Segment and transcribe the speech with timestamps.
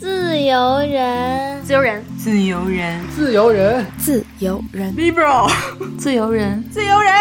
[0.00, 5.50] 自由人，自由人，自由人，自由人，自由人，Libro，
[5.98, 7.12] 自由人，自由人。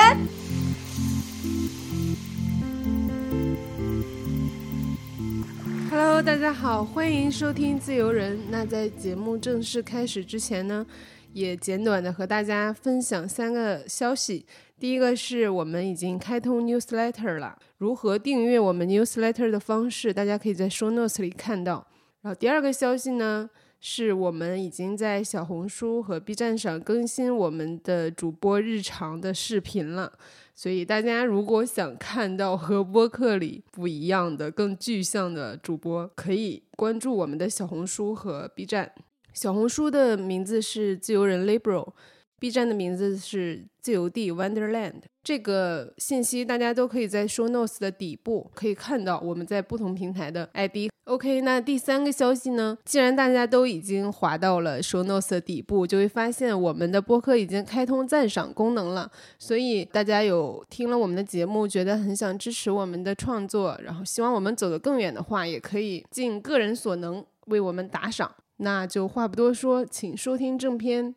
[5.92, 8.40] Hello，大家好，欢迎收听自由人。
[8.50, 10.86] 那在节目正式开始之前呢，
[11.34, 14.46] 也简短的和大家分享三个消息。
[14.80, 21.86] 第一个是我们已经开通 newsletter 了，如何订阅我们 newsletter 的方式，大家可以在 show notes 里看到。
[22.22, 23.50] 然后第二个消息呢，
[23.80, 30.12] 是我们已经在小红书和 B 站上更新我们的主播日常的视频了。
[30.56, 38.92] 所以大家如果想看到和播客里不一样的、更具象的主播，可以关注我们的小红书和 B 站。
[39.34, 45.04] 小红书的名字是自由人 Libro，B 站的名字是自由地 Wonderland。
[45.24, 50.90] 这个信息大家都可以在 Show Notes 的底部可以看到我们在不同平台的 ID。
[51.06, 52.78] OK，那第三个消息呢？
[52.84, 59.10] 既然大家都已经滑到了 Show Notes 的底部，就会发现我们的播客已经开通赞赏功能了。
[59.40, 68.30] 所以大家有听了我们的节目，觉得很想支持我们的创作，然后希望我们走得更远的话，也可以尽个人所能为我们打赏。
[68.58, 71.16] 那就话不多说，请收听正片。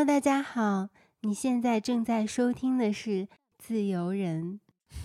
[0.00, 0.88] Hello，大家好。
[1.20, 3.10] 你现在正在收听的是
[3.58, 4.58] 《自由人》，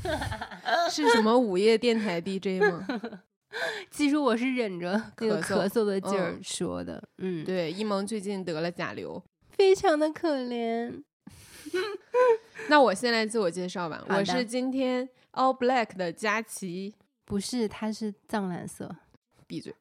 [0.89, 2.87] 是什么午夜电台 DJ 吗？
[3.91, 7.09] 其实我是忍着那个咳嗽的劲儿说的。
[7.17, 11.03] 嗯，对，一萌最近得了甲流，非常的可怜。
[12.69, 18.95] 那我先来自我介绍吧，我是今天 All Black 的佳琪，不是，他是藏蓝色。
[19.45, 19.75] 闭嘴。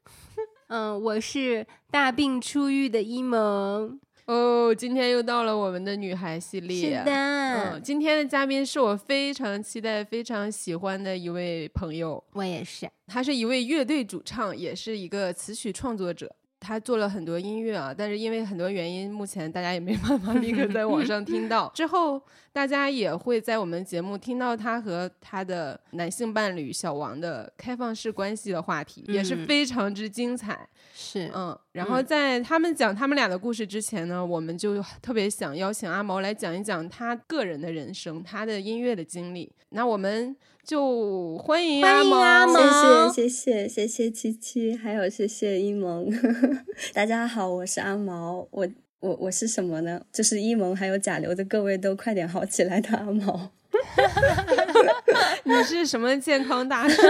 [0.67, 4.01] 嗯，我是大病初愈的一萌。
[4.27, 6.99] 哦，今天又到了我们的女孩系列。
[6.99, 12.23] 是的，嗯，今天的嘉宾是我非常期待、非常喜欢的一位朋友。
[12.33, 16.35] 我也是，他是一位乐队主唱，也是一个词曲创作者。
[16.65, 21.71] 他做了很多音乐啊，但是因为很多原因，目前大家也没办法立刻在网上 听到。
[21.75, 22.21] 之后
[22.53, 30.67] 大家也会在我们节目听到他和他的男性伴侣小王的开放式关系的话题，也是非常之精彩。
[30.95, 31.57] 是，嗯。
[31.73, 39.53] 然后在他们讲他们俩的故事之前呢，我们就特别想邀请阿毛来讲一讲他个人的人生，他的音乐的经历。
[39.69, 40.35] 那我们。
[40.65, 46.11] 就欢迎阿毛，谢谢谢谢谢谢七七，还有谢谢一萌。
[46.95, 48.67] 大家好，我是阿毛，我
[49.01, 50.01] 我我是什么呢？
[50.11, 53.51] 就是一萌还有甲流的各位都快点好起来的阿毛。
[55.45, 57.03] 你是什么健康大使？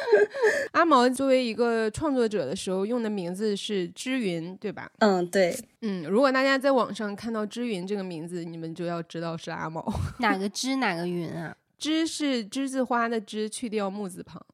[0.72, 4.90] 阿毛作为一个创作者的时候用的名字是知云，对吧？
[5.00, 9.84] 嗯，对，嗯，如果大家在网上看到知云这个名字，你们就要知道是阿毛。
[10.20, 11.54] 哪个知哪个云啊？
[11.80, 14.44] 栀是栀子花的栀，去掉木字旁。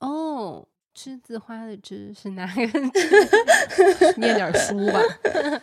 [0.00, 2.62] 哦，栀子花的栀是哪个？
[4.18, 5.00] 念点书吧。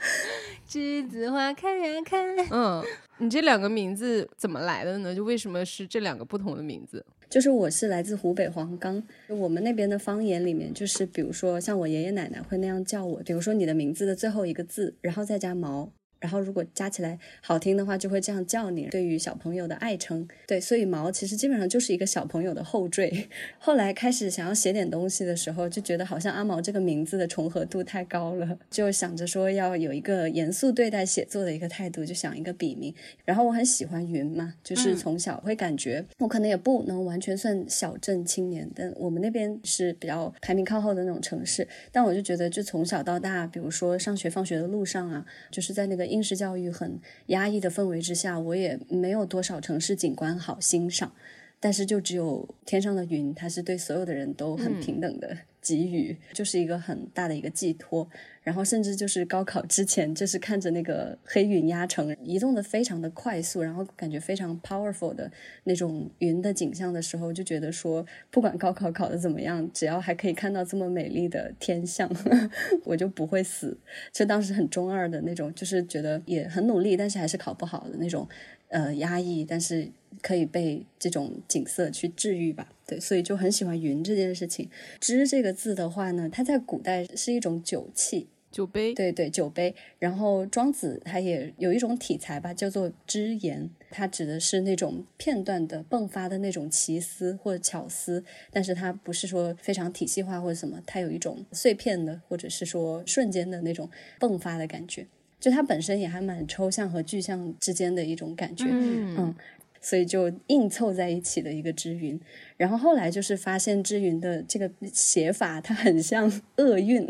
[0.68, 2.18] 栀子花开呀开。
[2.50, 2.84] 嗯，
[3.18, 5.14] 你这两个名字怎么来的呢？
[5.14, 7.06] 就为什么是这两个不同的名字？
[7.30, 15.92] 就是我是来自湖北黄冈，我们那边的方言里面，就是比如说像我爷爷奶奶会那样叫我，比如说你的名字的最后一个字，然后再加毛。
[16.22, 18.88] 然后如果加起来好听的话，就会这样叫你。
[18.90, 23.28] 对于小朋友的爱称，对，所以毛其实基本上就是一个小朋友的后缀。
[23.58, 32.94] 后来开始想要写点东西的时候，就觉得好像阿毛这个名字的重合度太高了，就想着说要有一个严肃对待写作的一个态度，就想一个笔名。
[33.26, 41.68] 然后我很喜欢云嘛，就是从小会感觉我可能也不能完全算小镇青年，但我们那边是比较排名靠后的那种城市。
[41.92, 46.11] 但我就觉得，就从小到大，比如说上学放学的路上啊，就是在那个。
[46.12, 51.14] 应试教育很压抑的氛围之下，我也没有多少城市景观好欣赏，
[51.60, 55.38] 但是就只有天上的云，它是对所有的人都很平等的。
[55.62, 58.08] 给予就是一个很大的一个寄托，
[58.42, 65.32] 然后甚至就是高考之前，就是看着那个黑云压城移动的非常的快速，然后感觉非常 powerful 的
[65.66, 72.10] 那种云的景象的时候，就觉得说，不管高考考的怎么样，只要还可以看到这么美丽的天象，
[72.84, 73.78] 我就不会死。
[74.12, 78.28] 就当时很中二的那种，就是觉得也很努力，但是还是考不好的那种，
[78.72, 79.92] 呃，压抑，但是。
[80.22, 84.70] 可以被这种景色去治愈吧，对，所以就很喜欢云这件事情。
[85.00, 89.74] 知这个字的话呢，它在古代是一种酒器，酒杯，对对，酒杯。
[89.98, 103.90] 然后庄子他也有一种体裁吧，叫做知言，它指的是那种片段的迸发的那种奇思或者巧思，但是它不是说非常体系化或者什么，它有一种碎片的或者是说瞬间的那种
[104.20, 105.08] 迸发的感觉。
[105.42, 109.36] 就它本身也还蛮抽象和具象之间的一种感觉，嗯，
[109.82, 112.18] 所以就硬凑在一起的一个之云。
[112.62, 117.08] 然后后来就是发现之云的这个写法，它很像厄运，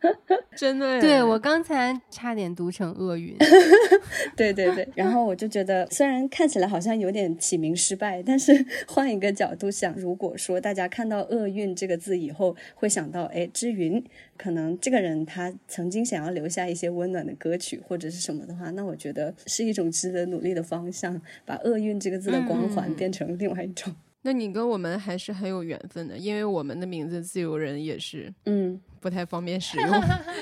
[0.56, 0.98] 真的。
[0.98, 3.36] 对我刚才差点读成厄运，
[4.34, 4.88] 对对对。
[4.94, 14.02] 然后我就觉得，虽然看起来好像有点起名失败，但是 换一个角度想，如果说大家看到厄运这个字以后，会想到，哎，之云，
[14.38, 23.94] 可能这个人他曾经想要留下一些温暖的歌曲或者是什么的话，那我觉得是一种值得努力的方向，把厄运这个字的光环变成另外一种。
[24.26, 29.88] 那你跟我们还是很有缘分的，因为我们的名字“自由人”也是，嗯，不太方便使用，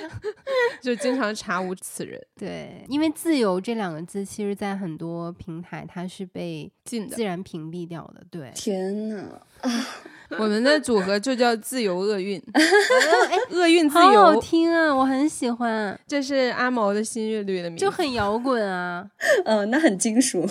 [0.80, 2.18] 就经常查无此人。
[2.34, 8.24] 对，因为“自由”这两个字，其实在很多平台它是被禁的，自然屏蔽掉的。
[8.30, 9.70] 对，天呐啊！
[10.40, 12.42] 我们的组合就叫“自由厄运
[13.52, 16.00] ”，厄运自由，好好听啊，我很喜欢。
[16.06, 19.06] 这是阿毛的新乐队的名字，就很摇滚啊。
[19.44, 20.48] 嗯，那很金属。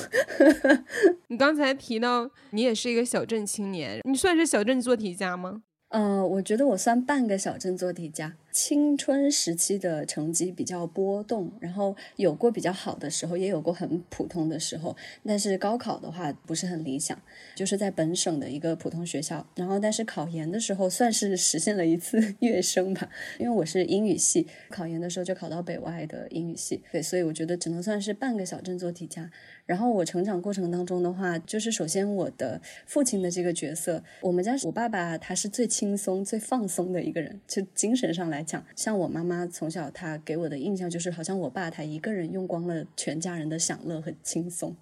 [1.30, 5.64] 你刚才提到你也是一个小镇青年，你算是小镇做题家吗？
[5.94, 8.34] 呃，我觉得我算半个小镇做题家。
[8.54, 14.96] 青春时期的成绩比较波动，然后有过比较好的时候，也有过很普通的时候。
[15.26, 17.20] 但是高考的话不是很理想，
[17.56, 19.46] 就是在本省的一个普通学校。
[19.56, 23.10] 然后但是考研的时候算是实现了一次 跃升吧，
[23.40, 26.84] 因为我是英语系，考研的时候就考到北外的英语系。
[26.92, 29.32] 对，所以我觉得只能算是半个小镇做题家。
[29.66, 38.43] 然后我成长过程当中的话，就是首先我的父亲的这个角色，我们家我爸爸他是最轻松、最放松的一个人，就精神上来。
[38.44, 44.76] 讲像我妈妈从小她给我的印象就是好像我爸他一个人用光了全家人的享乐和轻松，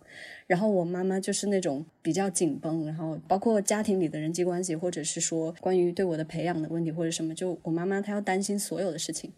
[0.47, 9.31] 然后我妈妈就是那种比较紧绷，然后包括家庭里的人际关系或者是说关于对我的培养的问题或者什么，就我妈妈她要担心所有的事情，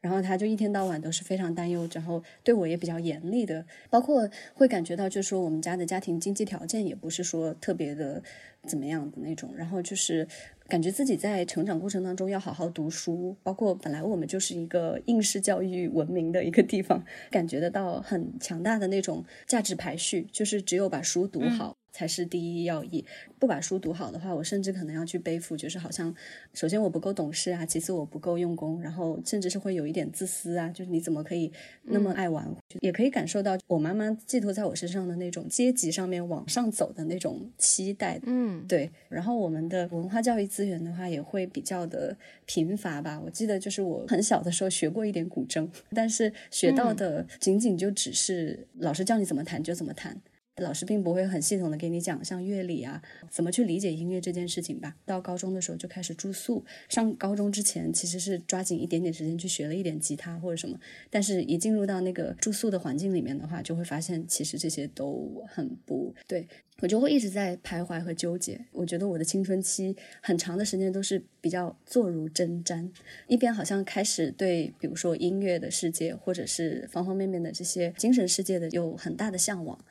[0.00, 8.22] 然后她就一天到晚都是非常担忧，然后对我也比较严厉的，包括会感觉到就是说我们家的家庭经济条件也不是说特别的
[8.66, 10.26] 怎么样的那种，然后就是。
[10.72, 21.76] 感觉自己在成长过程当中要好好读书，包括本来我们就是一个应试教育文明的一个地方，感觉得到很强大的那种价值排序，就是只有把书读好。
[21.92, 23.04] 才是第一要义。
[23.38, 26.14] 不把书读好的话，我甚至可能要去背负，就是好像，
[26.54, 31.52] 首先我不够懂事啊，其次我不够用功，然后甚至是会有一点自私啊，就是你怎么可以
[31.82, 32.48] 那么爱玩？
[32.80, 38.18] 也可以感受到我妈妈寄托在我身上的那种阶级上面往上走的那种期待。
[38.24, 38.90] 嗯，对。
[39.08, 42.16] 然后我们的文化教育资源的话，也会比较的
[42.46, 43.20] 贫乏吧。
[43.22, 50.16] 我记得就是我很小的时候学过一点古筝，但是学到的仅仅就只是老师叫你怎么弹就怎么弹。
[50.56, 54.94] 老师并不会很系统的给你讲像乐理啊，怎么去理解音乐这件事情吧。
[55.06, 60.78] 到高中的时候就开始住宿，上高中之前其实是抓紧一点点时间去学了一点吉他或者什么，
[61.08, 66.46] 但是一进入到那个住宿的环境里面的话，就会发现其实这些都很不对，
[66.80, 68.60] 我就会一直在徘徊和纠结。
[68.72, 72.90] 我觉得我的青春期很长的时间都是比较坐如针毡，
[73.26, 79.82] 一边好像开始对比如说音乐的世界或者是方方面面的这些精神世界的有很大的向往。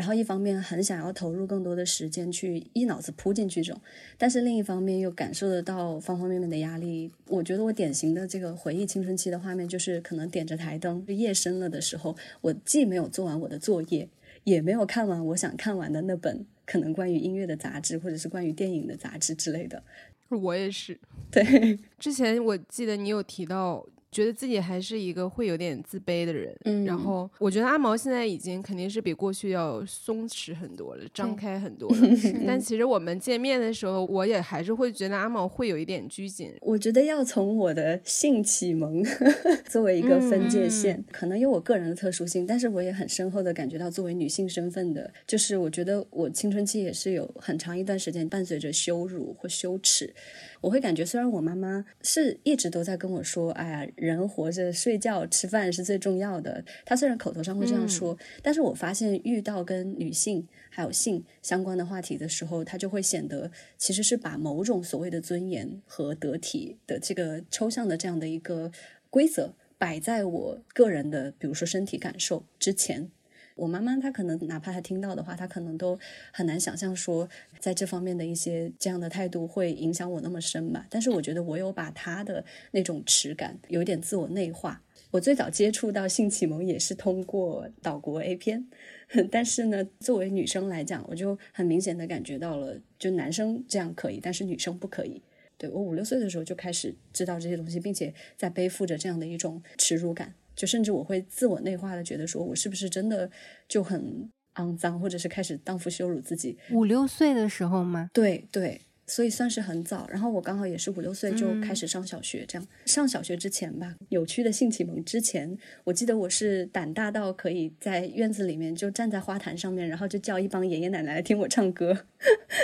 [0.00, 3.78] 然后一方面很想要投入更多的时间去一脑子扑进去这种，
[4.16, 7.12] 但是另一方面又感受得到方方面面的压力。
[7.26, 14.08] 我觉得我典型的这个回忆青春期的画面，就是可能点着台灯，夜深了的时候，我既没有做完我的作业，
[14.44, 19.82] 也没有看完我想看完的那本可能关于音乐的杂志，或者是关于电影的杂志之类的。
[20.30, 20.98] 我也是，
[21.30, 23.86] 对，之前我记得你有提到。
[24.12, 31.96] 觉得自己还是一个会有点自卑的人，嗯，然后我觉得阿毛现在已经肯定是比过去要松弛很多了，张开很多了。
[32.46, 36.52] 但其实我们见面的时候，我也还是会觉得阿毛会有一点拘谨。
[36.60, 39.04] 我觉得要从我的性启蒙
[39.68, 50.12] 作为一个分界线，可能有我个人的特殊性，但是我也很深厚的感觉到，作为女性身份的，就是我觉得我青春期也是有很长一段时间伴随着羞辱或羞耻。
[50.60, 68.72] 我会感觉，虽然我妈妈是一直都在跟我说：“哎呀，人活着睡觉吃饭是最重要的。”他虽然口头上会这样说，但是我发现遇到跟女性还有性相关的话题的时候，他就会显得其实是把某种所谓的尊严和得体的这个抽象的这样的一个
[69.10, 73.10] 规则摆在我个人的，比如说身体感受之前。
[73.60, 75.98] 我妈妈她可能哪怕她听到的话，她可能都
[76.32, 80.86] 很难想象说，在这方面的一些这样的态度会影响我那么深吧。
[80.88, 84.82] 但是我觉得我有把她的那种耻感有点自我内化。
[85.10, 88.66] 我最早接触到性启蒙也是通过岛国 A 片，
[89.30, 95.20] 但是呢，作为女生来讲，我就很明显的感觉到了，就男生这样可以，但是女生不可以。
[95.58, 100.32] 对我五六岁的时候就开始知道这些东西，并且在背负着这样的一种耻辱感。
[100.60, 103.30] 就甚至我会自我内化的觉得说，我是不是真的
[103.66, 106.58] 就很肮脏，或者是开始荡妇羞辱自己。
[106.70, 108.10] 五六岁的时候吗？
[108.12, 108.82] 对对。
[109.06, 122.04] 所以算是很早，然后我刚好也是五六岁就开始上小学，这样上小学之前吧，有趣的性启蒙之前，我记得我是胆大到可以在院子里面就站在花坛上面，然后就叫一帮爷爷奶奶来听我唱歌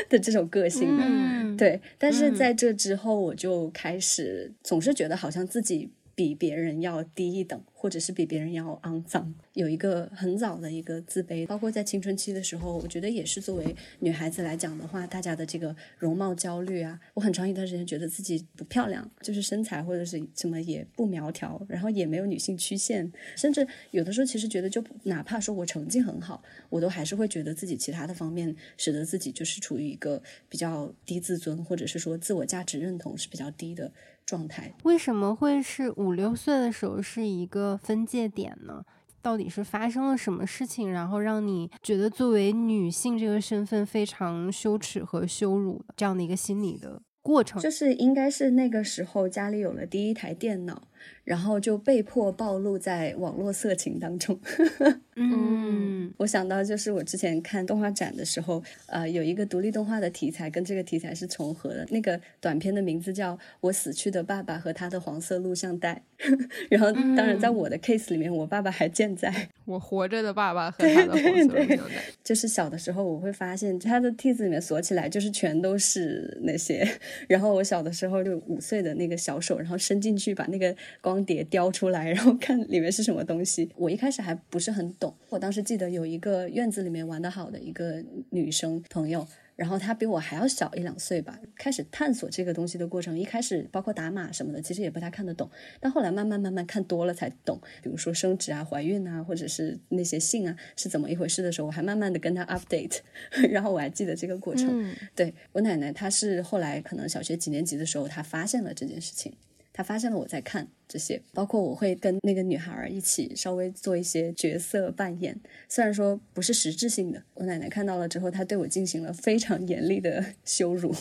[0.08, 1.80] 的这种个性的，对。
[1.98, 5.90] 但是在这之后，我就开始总是觉得好像自己。
[6.16, 33.92] 比别人要低一等，或者是比别人要肮脏，有一个很早的一个自卑，包括在青春期的时候，我觉得也是作为女孩子来讲的话，大家的这个容貌焦虑啊，我很长一段时间觉得自己不漂亮，就是身材或者是什么也不苗条，然后也没有女性曲线，甚至有的时候其实觉得，就哪怕说我成绩很好，我都还是会觉得自己其他的方面使得自己就是处于一个比较低自尊，或者是说自我价值认同是比较低的。
[34.26, 38.82] 状态为什么会是五六岁的时候是一个分界点呢？
[39.22, 47.60] 到底是发生了什么事情，然后让你觉得作为女性这个身份非常羞耻和羞辱这样的一个心理的过程？
[47.60, 50.82] 就是应该是那个时候家里有了第一台电脑。
[51.24, 54.38] 然后就被迫暴露在网络色情当中。
[55.18, 61.86] 嗯，我想到就是我之前看动画展的时候，呃，有一个独立动画的题材跟这个题材是重合的。
[61.90, 66.02] 那个短片的名字叫《我死去的爸爸和他的黄色录像带》。
[66.70, 69.48] 然后，当然，在我的 case 里面，我爸爸还健在。
[69.64, 72.00] 我活着的爸爸和他的黄色录像带。
[72.22, 76.86] 就是小的时候，我会发现他的屉子里面锁起来，就是全都是那些。
[77.26, 80.76] 然后我小的时候就五岁的那个小手，然后伸进去把那个。
[81.00, 83.70] 光碟雕出来，然后看里面是什么东西。
[83.76, 85.14] 我一开始还不是很懂。
[85.28, 91.38] 我当时记得有一个院子里面玩得好的一个女生朋友，然后她比我还要小一两岁吧。
[91.56, 95.48] 开始探索这个东西的过程，一开始包括打码什么的，其实也不太看得懂。
[95.80, 97.60] 但后来慢慢慢慢看多了才懂。
[97.82, 102.98] 比如说生殖啊、怀孕啊，或者是那些性啊是怎么一回事的时候，我还慢慢的跟她 update。
[103.50, 104.94] 然后我还记得这个过程。
[105.14, 109.32] 对我奶奶，她是后来可能小学几年级的时候，她发现了这件事情。
[109.76, 117.22] 他发现了我在看这些，包括我会跟那个女孩一起稍微做一些角色扮演，虽然说不是实质性的。
[117.34, 120.94] 我奶奶看到了之后，她对我进行了非常严厉的 羞辱，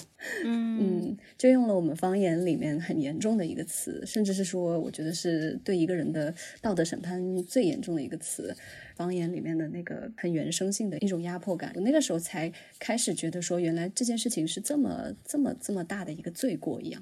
[0.44, 8.53] 嗯，就用了我们方言里面很严重的一个词，甚至是说，我觉得是对一个人的道德审判最严重的一个词，
[8.98, 11.72] 方言里面的那个很原生性的一种压迫感。
[11.75, 17.01] 我那个时候才开始觉得说，原来这件事情是这么这么这么大的一个罪过一样。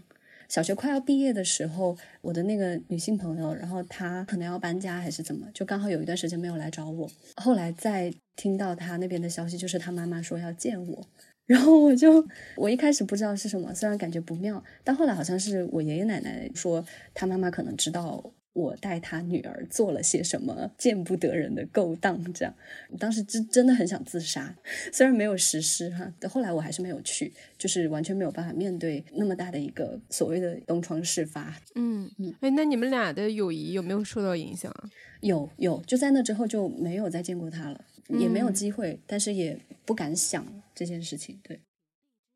[0.53, 7.09] 小学快要毕业的时候，我的那个女性朋友，然后她可能要搬家还是怎么，就刚好有一段时间没有来找我。
[7.37, 11.07] 后来再听到她那边的消息，就是她妈妈说要见我，
[11.47, 12.23] 然后我就
[12.55, 18.23] 我一开始不知道是什么，虽然感觉不妙，但后来好像是我爷爷奶奶说，她妈妈可能知道。
[18.53, 22.23] 我带他女儿做了些什么见不得人的勾当？
[22.33, 22.55] 这样，
[22.99, 24.55] 当时真真的很想自杀，
[24.91, 31.55] 虽然没有实施哈，但后来我还是没有去，就是完全没有办法面对那么大的一个所谓的东窗事发。
[31.75, 34.89] 嗯嗯，哎，那你们俩的友谊有没有受到影响啊？
[35.21, 37.85] 有有，就在那之后就没有再见过他了，
[38.19, 40.45] 也没有机会，但是也不敢想
[40.75, 41.39] 这件事情。
[41.41, 41.59] 对。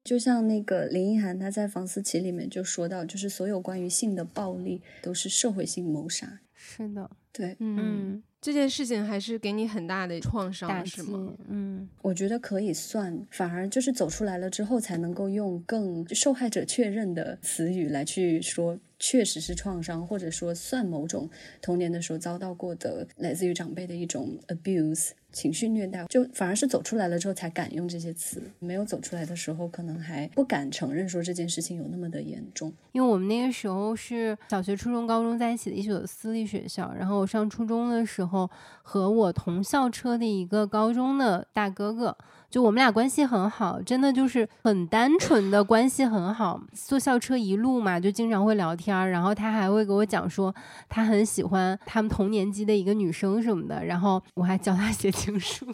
[0.07, 6.39] 就像那个林奕涵，她在《房思琪》里面就说到，就是所有关于性的暴力都是社会性谋杀。
[6.55, 11.33] 是的，对，嗯，这件事情还是给你很大的创伤，是吗？
[11.49, 21.29] 嗯，我觉得可以算，反而就是走出来了之后，才能够用更受害者确认的词语来去说，确实是创伤，或者说算某种
[21.61, 25.09] 童年的时候遭到过的来自于长辈的一种 abuse。
[25.31, 32.73] 情绪虐待，就反而是走出来了之后才敢用这些词，没有走出来的时候，可能还不敢承认说这件事情有那么的严重。
[32.91, 38.49] 因为我们那个时候是小学、初中、高中在一起的一所私立学校，然后我上初中的时候
[38.81, 42.17] 和我同校车的一个高中的大哥哥。
[42.49, 46.61] 就我们俩关系很好，真的就是很单纯的关系很好。
[46.73, 50.55] 坐校车一路嘛，就经常会聊天儿然后他还会给我讲说
[50.87, 55.65] 他很喜欢他们同年级的一个女生什么的，然后我还教他写情书。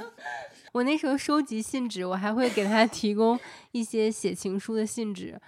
[0.72, 3.38] 我那时候收集信纸，我还会给他提供
[3.72, 5.38] 一些写情书的信纸。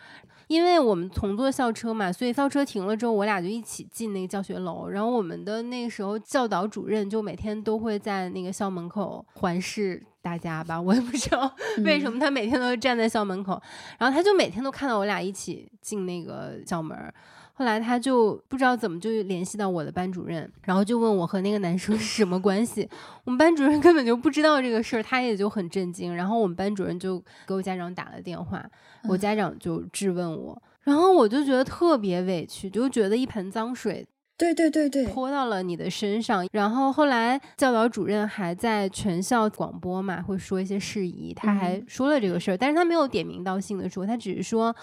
[0.47, 4.87] 因为我们同坐校车嘛，所以校车停了之后，我俩就一起进那个教学楼。
[4.87, 11.50] 然后我们的那个时候教导主任就每天都会在那个校门口环视大家吧，我也不知道
[11.85, 13.61] 为什么他每天都站在校门口。
[13.99, 17.12] 然后他就每天都看到我俩一起进那个校门。
[17.57, 22.89] 后来他就不知道怎么就联系到我的班主任，然后就问我和那个男生是什么关系。
[23.23, 26.13] 我们班主任根本就不知道这个事儿，他也就很震惊。
[26.17, 28.69] 然后我们班主任就给我家长打了电话，
[29.09, 34.05] 我家长就质问我，然后我就觉得特别委屈，就觉得一盆脏水
[34.37, 36.45] 对对对对，泼到了你的身上。
[36.51, 44.75] 然后后来教导主任还在全校广播嘛，会说一些事宜，他还说了这个事儿，但是他没有点名道姓的说，他只是说。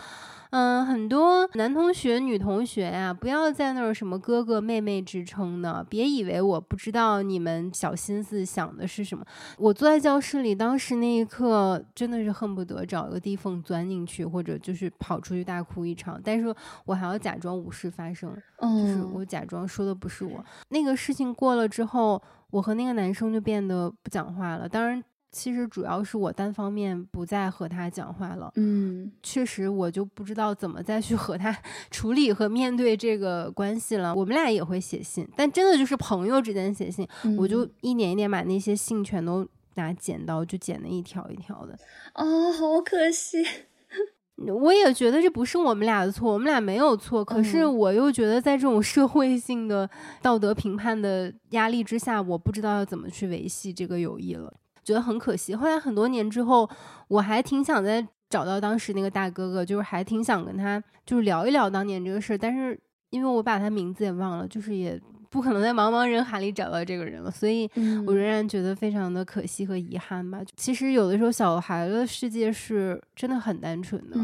[0.52, 9.24] 嗯，很多男同学、女同学呀，不要在那儿什么哥哥妹妹之称的，别以为我不知道你们小心思想的是什么。
[9.58, 16.20] 我坐在教室里，当时那一刻真的是恨不得找一个地缝钻进去，或者就是跑出去大哭一场。
[16.22, 16.54] 但是
[16.84, 18.30] 我还要假装无事发生，
[18.60, 20.44] 就是我假装说的不是我。
[20.68, 24.68] 那个事情过了之后，我和那个男生就变得不讲话了。
[24.68, 25.02] 当然。
[25.32, 31.58] 其实主要是我单方面不再和他讲话了，嗯，确实我就不知道怎么再去和他
[31.90, 34.14] 处理和面对这个关系了。
[34.14, 37.08] 我们俩也会写信，但真的就是朋友之间写信，
[37.38, 41.78] 我就一点一点把那些信全都拿剪刀就剪的一条一条的。
[42.16, 43.46] 哦，好可惜。
[44.60, 47.24] 我也觉得这不是我们俩的错，我们俩没有错。
[47.24, 49.88] 可是我又觉得在这种社会性的
[50.22, 54.52] 道德评判的压力之下，我不知道要怎么去维系这个友谊了。
[54.84, 55.56] 觉得很可惜。
[55.56, 56.70] 后来很多年之后，
[57.08, 62.38] 我还挺想再找到当时那个大哥哥，就是还挺想跟他就是聊一聊当年这个事儿。
[62.38, 65.00] 但是因为我把他名字也忘了，就是也。
[65.32, 67.68] 不可能在茫茫人海里找到这个人了，所以
[68.06, 70.42] 我仍然觉得非常的可惜和遗憾吧。
[70.58, 74.18] 其实有的时候小孩的世界是真的很单纯的，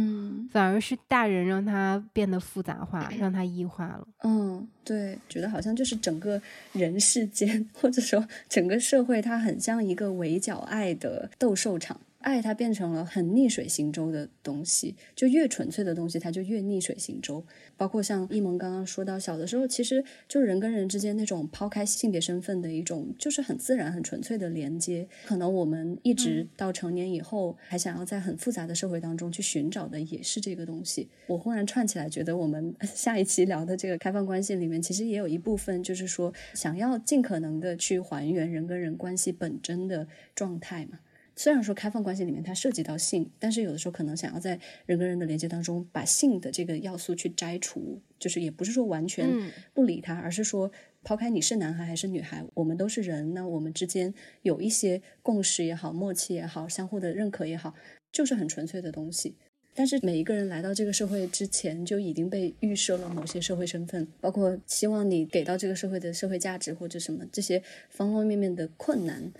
[0.51, 4.05] 反而是大人让他变得复杂化，让他异化了。
[4.23, 6.41] 嗯，对，觉得好像就是整个
[6.73, 11.97] 人世间，或者说整个社会，它很像一个围剿爱的斗兽场。
[12.19, 17.45] 爱它变成了很逆水行舟的东西，就越纯粹的东西，它就越逆水行舟。
[17.77, 25.07] 包括像一萌刚刚说到，小的时候其实就人跟人之间那种抛开性别身份的一种，就是很自然、很纯粹的连接。
[25.25, 31.07] 可能我们一直到成年以后，还想要在很复杂的社会当中去寻找的，也是这个东西。
[31.27, 40.99] 我忽然串起来，觉得我们下一期聊的这个开放关系里面，其实也有一部分，就是说想要尽可能的去还原人跟人关系本真的状态嘛。
[41.37, 49.29] 虽然说开放关系里面它涉及到性，但是有的时候可能想要在人跟人的连接当中把性的这个要素去摘除，就是也不是说完全
[49.71, 50.71] 不理它，而是说
[51.03, 54.11] 抛开你是男孩还是女孩，我们都是人，那我们之间
[54.41, 57.75] 有一些共识也好、默契也好、相互的认可也好，
[58.11, 59.35] 就是很纯粹的东西。
[59.75, 67.61] 但是每一个人来到这个社会之前就已经被预设了某些社会身份，包括希望你给到这个社会的社会价值或者什么这些
[67.91, 69.31] 方方面面的困难。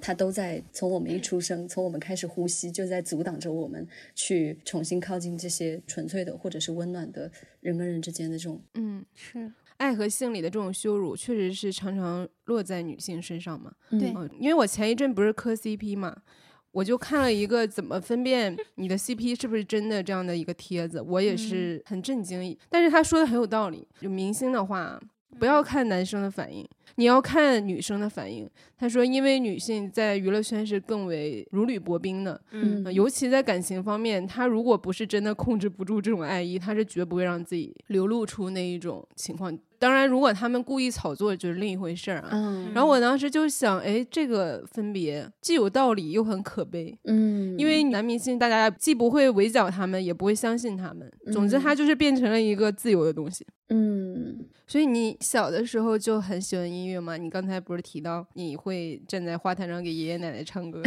[0.00, 13.72] 他都在从我们一出生，从我们开始呼吸，就在阻挡着我们去重新靠近这些纯粹的或者是温暖的人跟人之间的这种，嗯，是爱和性里的这种羞辱，确实是常常落在女性身上嘛。
[13.90, 16.16] 对，因为我前一阵不是磕 CP 嘛，
[16.72, 22.58] 我就看了一个怎么分辨你的 CP 是不是真的这样的一个帖子，我也是很震惊。
[22.68, 25.00] 但是他说的很有道理，就明星的话，
[25.38, 26.68] 不要看男生的反应。
[26.98, 28.48] 你要看女生的反应。
[28.76, 39.56] 他说，因为女性在娱乐圈是更为如履薄冰的，嗯，尤其在感情方面，她如果不是真的控制不住这种爱意，她是绝不会让自己流露出那一种情况。
[39.78, 42.30] 当然，如果他们故意炒作，就是另一回事儿啊。
[42.32, 46.96] 嗯，然后我当时就想，哎，这个分别既有道理又很可悲。
[47.04, 51.10] 嗯，因为男明星大家既不会围剿他们，也不会相信他们。
[51.32, 53.46] 总之，他就是变成了一个自由的东西。
[53.70, 57.18] 嗯，所以你小的时候就很喜欢音乐吗？
[57.18, 60.82] 你刚才不是提到你会站在花坛上给爷爷奶奶唱歌？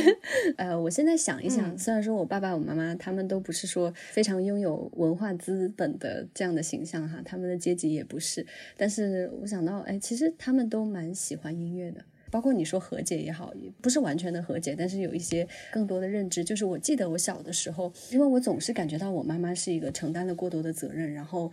[0.56, 12.02] 呃，我现在想一想，虽然说我爸爸、我妈妈他们都不是说非常拥有文化资本的这样的形象哈，他们的阶级也不是，是但是我想到，哎，其实他们都蛮喜欢音乐的。
[12.30, 16.42] 包括你说和解也好，也不是完全的和解，但是有一些更多的认知。
[16.42, 21.52] 就是我记得我小的时候，因为我总是感觉到我妈妈是一个承担了过多的责任，然后。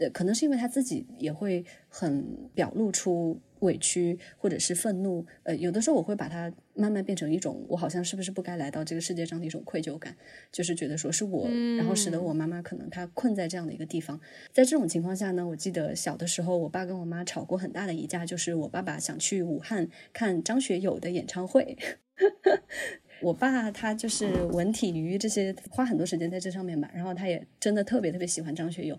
[0.00, 10.16] 呃，可能是因为他自己也会很表露出委屈或者是愤怒，呃，有的时候我会把它慢慢变成一种我好像是不是不该来到这个世界上的一种愧疚感，
[10.50, 14.18] 就是觉得说是我，然后使得我妈妈可能她困在这样的一个地方。
[14.52, 21.76] 在这种情况下呢，我记得小的时候，我爸跟我妈吵过很大的一架，就是我爸爸想去武汉看张学友的演唱会，
[23.20, 28.98] 我爸他就是文体娱这些花很多时间在这上面吧，然后他也真的特别特别喜欢张学友。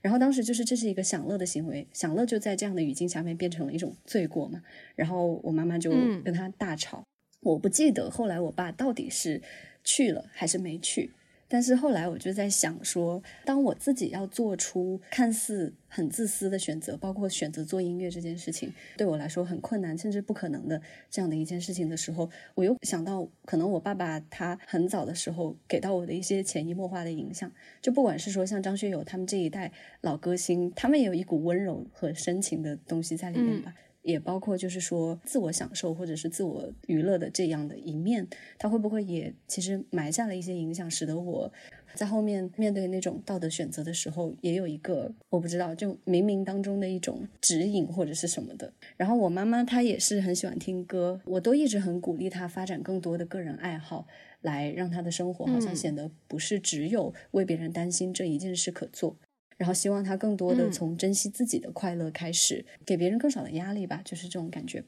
[0.00, 4.62] 然后当时就是这是一个享乐的行为，享乐就在这样的语境下面变成了一种罪过嘛。
[4.94, 5.90] 然后我妈妈就
[6.24, 7.04] 跟他大吵，
[7.40, 9.42] 我不记得后来我爸到底是
[9.82, 11.12] 去了还是没去。
[11.48, 20.80] 但是后来我就在想说，当我自己要做出看似很自私的选择，包括选择做音乐这件事情，对我来说很困难，甚至不可能的
[21.10, 33.74] 这样的一件事情的时候，我又想到，可能我爸爸他很早的时候给到我的一些潜移默化的影响，就不管是说像张学友他们这一代老歌星，他们也有一股温柔和深情的东西在里面吧。
[34.02, 38.26] 也包括就是说自我享受或者是自我娱乐的这样的一面，
[38.58, 41.52] 它会不会也其实埋下了一些影响，使得我
[41.94, 48.72] 在后面面对那种道德选择的时候，也有一个我不知道就冥冥当中的一种指引或者是什么的。
[48.96, 54.06] 然后我妈妈她也是很喜欢听歌，我都一直很鼓励她发展更多的个人爱好，
[54.42, 59.16] 来让她的生活好像显得不是只有为别人担心这一件事可做。
[59.58, 64.82] 然后希望他更多的从珍惜自己的快乐开始，给别人更少的压力吧，就是这种感觉。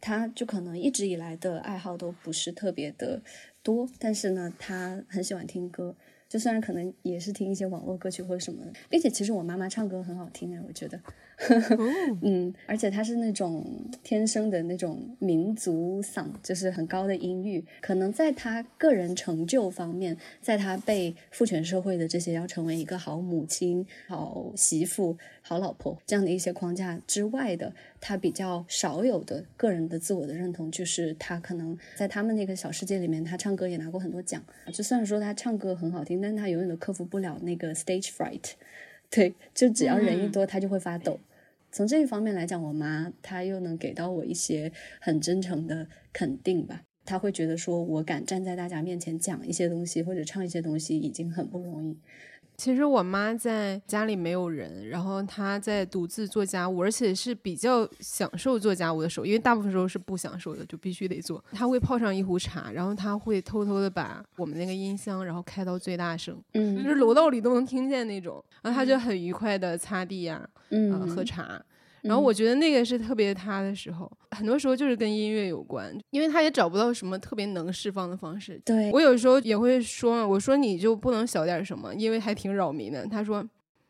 [0.00, 3.22] 他就可能一直以来的爱好都不是特别的
[3.62, 5.94] 多，但是呢，他很喜欢听歌。
[6.28, 11.00] 就虽然可能也是听一些网络歌曲或者什么的，并且其实我妈妈唱歌很好听哎，我觉得，
[12.22, 13.64] 嗯，而且他是那种
[14.02, 17.64] 天生的那种民族嗓，就是很高的音域。
[17.80, 27.72] 可能在他个人成就方面，在他被父权社会的这些要成为一个好母亲、好媳妇、好老婆这样的一些框架之外的。
[28.00, 34.42] 他比较少有的个人的自我的认同，就是他可能在他们那个小世界里面，他唱歌也拿过很多奖。
[34.72, 38.52] 就虽然说他唱歌很好听，但他永远都克服不了那个 stage fright。
[39.14, 41.20] 对，就只要人一多，他就会发抖。
[41.70, 46.82] 从这一方面来讲，我妈她又能给到我一些很真诚的肯定吧。
[47.04, 51.96] 她会觉得说我敢站在大家面前讲一些东西或者唱一些东西，已经很不容易。
[52.56, 61.44] 其实我妈在家里没有人，然后她在独自做家务，而且是比较享受做家务的时候，因为大部分时候是不享受的，就必须得做。
[61.52, 71.60] 她会泡上一壶茶，然后她会偷偷的把我们那个音箱，然后开到最大声，嗯，就是楼道里都能听见那种，然后她就很愉快的擦地呀，嗯，喝茶。
[72.04, 78.60] 然后我觉得那个是特别他的时候，很多时候就是跟音乐有关，因为他也找不到什么特别能释放的方式。
[78.64, 83.06] 对我有时候也会说，我说你就不能小点什么，因为还挺扰民的。
[83.06, 83.42] 他说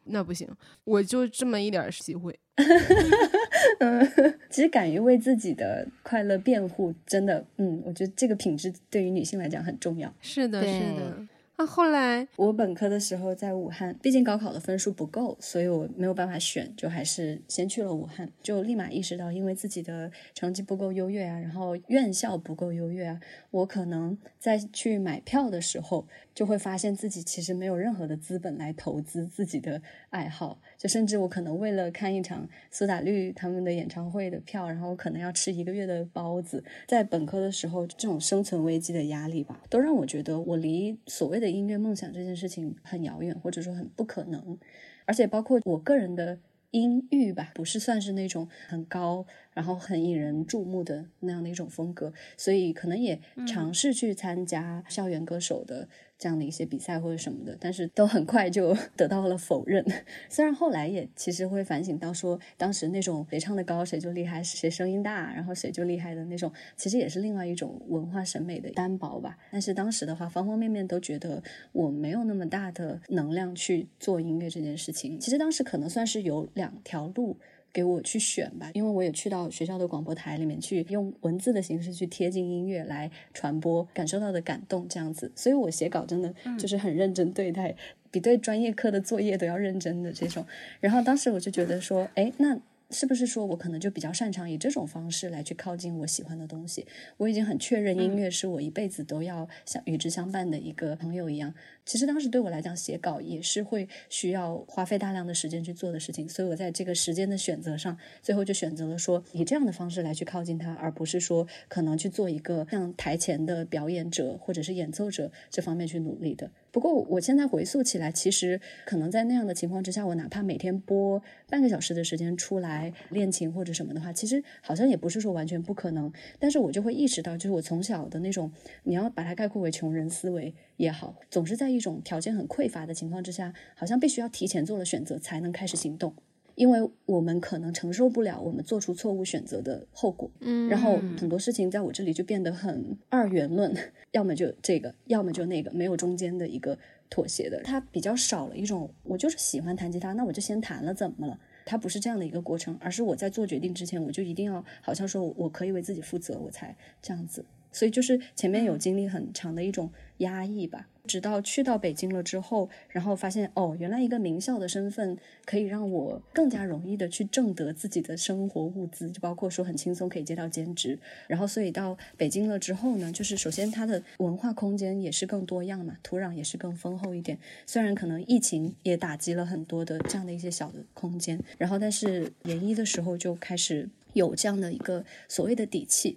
[0.05, 0.49] 那不行，
[0.85, 2.39] 我就这么一点机会。
[3.81, 4.09] 嗯，
[4.49, 10.13] 其实敢于为自己的快乐辩护，真的，嗯，我觉得这个品质对于女性来讲很重要。
[10.21, 11.27] 是的，是的。
[11.57, 18.29] 那后来，我本科的时候在武汉，毕竟高考的分数不够，所以我没有办法选，就还是先去了武汉。
[18.43, 23.21] 就立马意识到，因为自己的成绩不够优越啊，然后院校不够优越啊，
[23.53, 30.61] 我可能在去买票的时候，就会发现自己其实没有任何的资本来投资自己的爱好。
[30.77, 36.65] 就甚至我可能为了看一场苏打绿他们的演唱会的票，然后我可能要吃一个月的包子。
[36.89, 41.45] 在本科的时候，这种生存危机的压力吧，都让我觉得我离所谓的。
[41.45, 44.59] 的音乐梦想这件事情很遥远，或者说很不可能，
[45.05, 46.39] 而且包括我个人的
[46.71, 55.87] 音域吧，不是算是那种很高，然后很引人注目的那样的一种风格，所以可能也尝试去参加校园歌手的。
[56.19, 59.85] 这样的一些比赛或者什么的，但是都很快就 得到了否认。
[60.29, 69.37] 虽然后来也其实会反省到说，当时那种谁唱的高谁就厉害，谁声音大，然后谁就厉害的那种，其实也是另外一种文化审美的单薄吧。
[69.51, 75.19] 但是当时的话，方方面面都觉得我没有那么大的能量去做音乐这件事情。
[75.19, 77.37] 其实当时可能算是有两条路。
[77.75, 85.33] 给我去选吧，因为我也去到学校的广播台里面去，用文字的形式去贴近音乐来传播感受到的感动，这样子。
[85.35, 87.75] 所以我写稿真的就是很认真对待，
[88.13, 90.47] 比对专业课的作业都要认真的这种。
[90.81, 92.59] 然后当时我就觉得说，哎，那。
[92.91, 96.87] 是不是说我可能就比较擅长以这种方式来去靠近我喜欢的东西？
[97.17, 101.53] 我已经很确认音乐是我一辈子都要相与之相伴的一个朋友一样。
[101.85, 106.29] 其实当时对我来讲，写稿也是会需要花费大量的时间去做的事情。
[106.29, 116.51] 所以我在这个时间的选择上，最后就选择了说以这样的方式来去靠近他，而不是说可能去做一个像台前的表演者或者是演奏者这方面去努力的。
[116.75, 126.13] 不过我现在回溯起来，其实可能在那样的情况之下，我哪怕每天播半个小时的时间出来练琴或者什么的话，其实好像也不是说完全不可能。
[126.41, 128.51] 但是我就会意识到，就是我从小的那种，
[128.83, 136.13] 你要把它概括为穷人思维也好，总是在一种条件很匮乏的情况之下，好像必须要提前做了选择才能开始行动。
[136.55, 143.75] 因为我们可能承受不了我们做出错误选择的后果，嗯，然后很多事情在我这里就变得很二元论，
[144.13, 146.79] 要么就这个，要么就那个，没有中间的一个
[147.11, 147.61] 妥协的。
[147.63, 151.39] 它比较少了一种，我就是喜欢弹吉他，那我就先弹了，怎么了？
[151.67, 157.45] 它不是这样的一个过程，而是我在做决定之前，我就一定要好像说我可以为自己负责，我才这样子。
[157.73, 160.89] 所以就是前面有经历很长的一种压抑吧。
[161.07, 170.99] 直到去到北京了之后，然后发现哦，原来一个名校的身份可以让我更加容易的去挣得自己的生活物资，就包括说很轻松可以接到兼职。
[171.27, 177.39] 然后所以到北京了之后呢，就是首先它的文化空间也是更多样嘛，土壤也是更丰厚一点。
[177.67, 186.17] 虽然可能疫情也打击了很多的这样的一些小的空间，然后但是研一的时候就开始有这样的一个所谓的底气。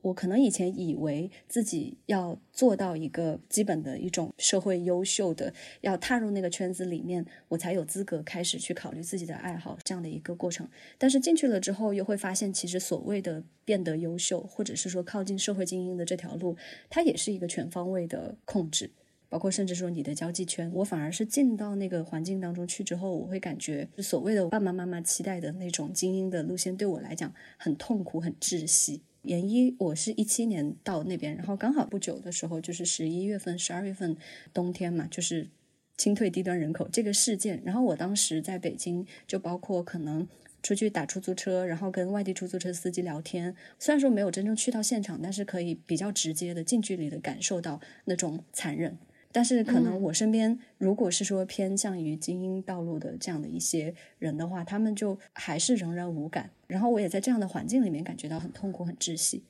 [0.00, 10.68] 我可能以前以为自己要做到一个基本的一种社会优秀的，要踏入那个圈子里面，我才有资格开始去考虑自己的爱好这样的一个过程。
[10.96, 16.56] 但是进去了之后，又会发现，其实所谓的变得优秀，或者是说靠近社会精英的这条路，
[16.88, 18.90] 它也是一个全方位的控制，
[19.28, 20.70] 包括甚至说你的交际圈。
[20.72, 29.02] 我反而是进到那个环境当中去之后，我会感觉所谓的爸爸妈妈期待的那种精英的路线，对我来讲很痛苦、很窒息。
[29.22, 34.16] 研一，我是一七年到那边，然后刚好不久的时候，就是十一月份、十二月份，
[34.54, 35.48] 冬天嘛，就是
[35.96, 37.60] 清退低端人口这个事件。
[37.64, 40.26] 然后我当时在北京，就包括可能
[40.62, 43.54] 出去打出租车，然后跟外地出租车司机聊天。
[43.78, 48.96] 虽然说没有真正去到现场，但是可以比较直接的、近距离的感受到那种残忍。
[49.30, 56.50] 但是可能我身边，如果是说偏向于精英道路的这样的一些人的话，他们就还是仍然无感。
[56.66, 59.42] 然后我也在这样的环境里面感觉到很痛苦、很窒息。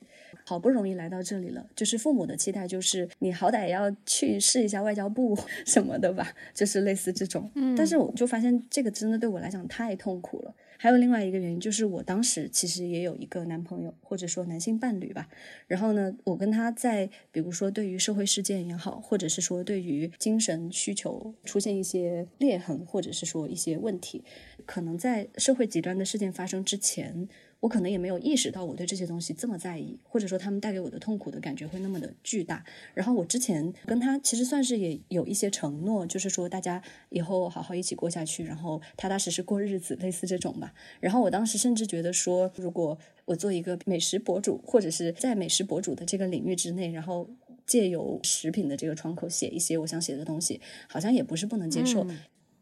[0.45, 7.49] 好不容易来到这里了，就是父母的期待就是你好歹要去试一下外交部什么的吧，就是类似这种。
[7.75, 10.53] 但是我就发现这个真的对我来讲太痛苦了。
[10.81, 15.27] 还有另外一个原因，就是我当时其实也有一个男朋友，或者说男性伴侣吧。
[15.67, 24.23] 然后呢，我跟他在，比如说对于社会事件也好，或者是说对于精神需求出现一些裂痕，或者是说一些问题，
[24.65, 27.27] 可能在社会极端的事件发生之前。
[27.61, 32.63] 我可能也没有意识到我对这些东西这么在意，或者说他们带给我的痛苦的感觉会那么的巨大。
[32.93, 40.73] 然后我之前跟他其实算是也有一些承诺，就是说大家以后好好一起过下去，然后踏踏实实过日子，类似这种吧。
[40.99, 47.29] 然后我当时甚至觉得说，如果我做一个美食博主，或者是在美食博主的这个领域之内，然后
[47.65, 52.07] 借由食品的这个窗口写一些我想写的东西，好像也不是不能接受。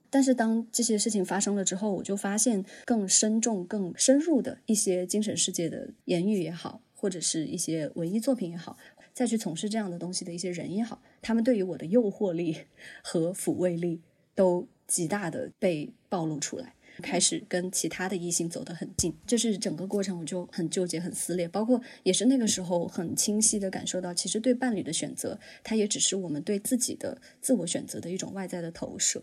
[0.10, 8.78] 但是当这些事情发生了之后，我就发现更深重、更深入的一些精神世界的言语也好，或者是一些文艺作品也好，
[9.14, 12.58] 再去从事这样的东西的一些人也好，他们对于我的诱惑力
[13.04, 14.02] 和抚慰力
[14.34, 19.14] 都极大的被暴露出来，开始跟其他的异性走得很近。
[19.28, 29.22] 就是整个过程我就很纠结、很撕裂，包括也是那个时候很清晰的感受到，其实对伴侣的选择，它也只是我们对自己的自我选择的一种外在的投射。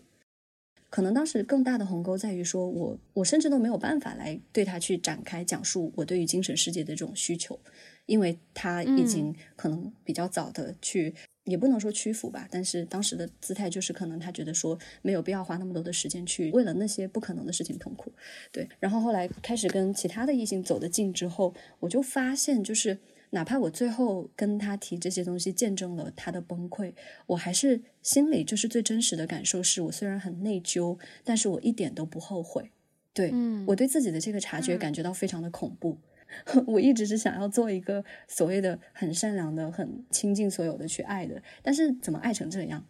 [0.95, 7.59] 可能当时更大的鸿沟在于说，我我甚至都没有办法来对他去展开讲述我对于精神世界的这种需求，
[8.05, 18.13] 因为他已经可能比较早的去，也不能说屈服吧，但是当时的姿态就是可能他觉得说没有必要花那么多的时间去为了那些不可能的事情痛苦，
[18.53, 18.65] 对。
[18.79, 22.99] 然后后来开始跟其他的异性走得近之后，我就发现就是。
[23.31, 26.93] 哪怕我最后跟他提这些东西，见证了他的崩溃，
[27.27, 32.71] 我还是心里就是最真实的感受是，我虽然很内疚，但是我一点都不后悔。
[33.13, 33.33] 对
[33.65, 35.97] 我对自己的这个察觉感觉到非常的恐怖。
[36.67, 42.85] 我一直是想要做一个所谓的很善良的、很亲近所有的去爱的，但是怎么爱成这样？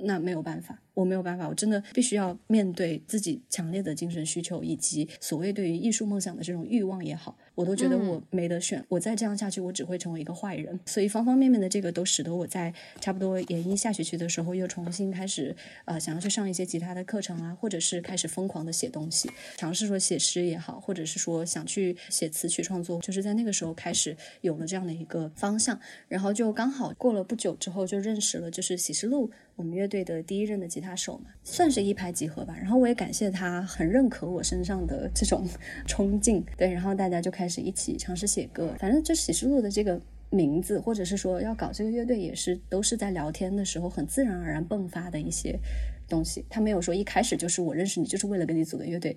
[0.00, 7.36] 那没有办法，我没有办法，我真的必须要面对自己强烈的精神需求，以及所谓对于艺术梦想的这种欲望也好。
[7.58, 10.78] 我都觉得我没得选，我再这样下去，我只会成为一个坏人。
[10.86, 25.76] 所以方方面面的这个都使得我在差不多研一下学期的时候，又重新开始呃想要去上一些吉他的课程啊，或者是开始疯狂的写东西，尝试说写诗也好，或者是说想去写词曲创作，就是在那个时候开始有了这样的一个方向。
[26.06, 32.54] 然后就刚好过了不久之后，就认识了就是喜事录我们乐队的第一任的吉他手嘛，算是一拍即合吧。
[32.56, 35.44] 然后我也感谢他很认可我身上的这种
[35.88, 37.47] 冲劲，对，然后大家就开。
[37.48, 45.58] 是一起尝试写歌，反正就喜事录的这个名字，或者是说要搞这个乐队，也是都是在聊天的时候很自然而然迸发的一些
[46.08, 46.44] 东西。
[46.50, 49.16] 他没有说一开始就是我认识你就是为了跟你组的乐队。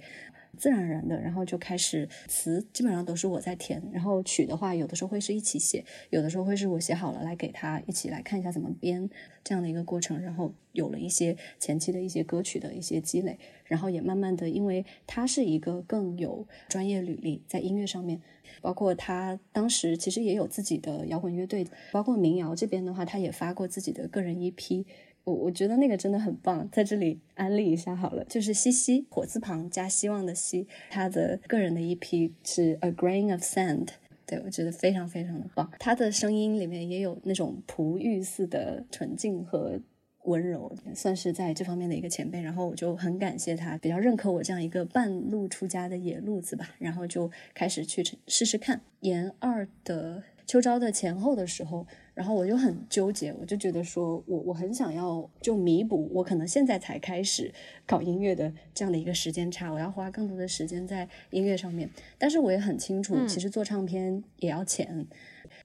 [0.62, 9.10] 自然而然的，然后就开始词基本上都是我在填，然后曲的话有的时候会是一起写，有的时候会是我写好了来给他一起来看一下怎么编
[9.44, 18.22] 这样的一个过程，然后有了一些前期的一些歌曲的一些积累，然后也慢慢的，因为他是一个更有专业履历在音乐上面，
[18.62, 24.86] 包括他当时其实也有自己的摇滚乐队，包括民谣这边的话，他也发过自己的个人 EP。
[25.24, 33.90] 我我觉得那个真的很棒，在这里安利一下好了，就是西西火字旁加希望的希，他的个人的一批是 A Grain of Sand，
[34.26, 35.72] 对我觉得非常非常的棒。
[35.78, 39.80] 他的声音里面也有那种璞玉似的纯净和
[40.24, 42.42] 温柔，算是在这方面的一个前辈。
[42.42, 46.76] 然后我就很感谢他，比较认可我这样一个半路出家的野路子吧。
[46.80, 51.86] 然后就开始去试试看研二的秋招的前后的时候。
[52.14, 57.54] 然后我就很纠结，我就觉得说，我我很想要就弥补我可能现在才开始
[57.86, 61.90] 搞音乐的这样的一个时间差，我要花更多的时间在音乐上面。
[62.18, 65.08] 但是我也很清楚，其实做唱片也要钱，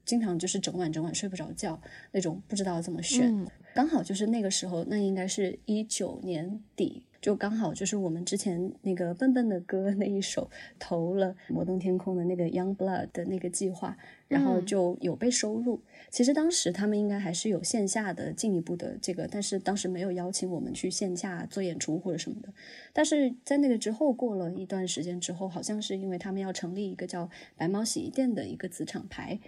[0.04, 1.80] 经常就是整晚整晚睡不着觉
[2.12, 3.46] 那种，不知道怎么选。
[3.74, 7.05] 刚好就是那个时候，那应该是一九年底。
[7.20, 13.96] 就刚好就是我们之前那个笨笨的歌那一首投了摩登天空的那个 Young Blood 的那个计划，
[14.28, 15.80] 然后就有被收录。
[16.10, 22.48] 其实当时他们应该还是有线下的进一步的这个，但是当时没有邀请我们去线下做演出或者什么的。
[22.92, 29.38] 但是在那个之后过了一段时间之后，好像是因为他们要成立一个叫白猫洗衣店的一个子厂牌，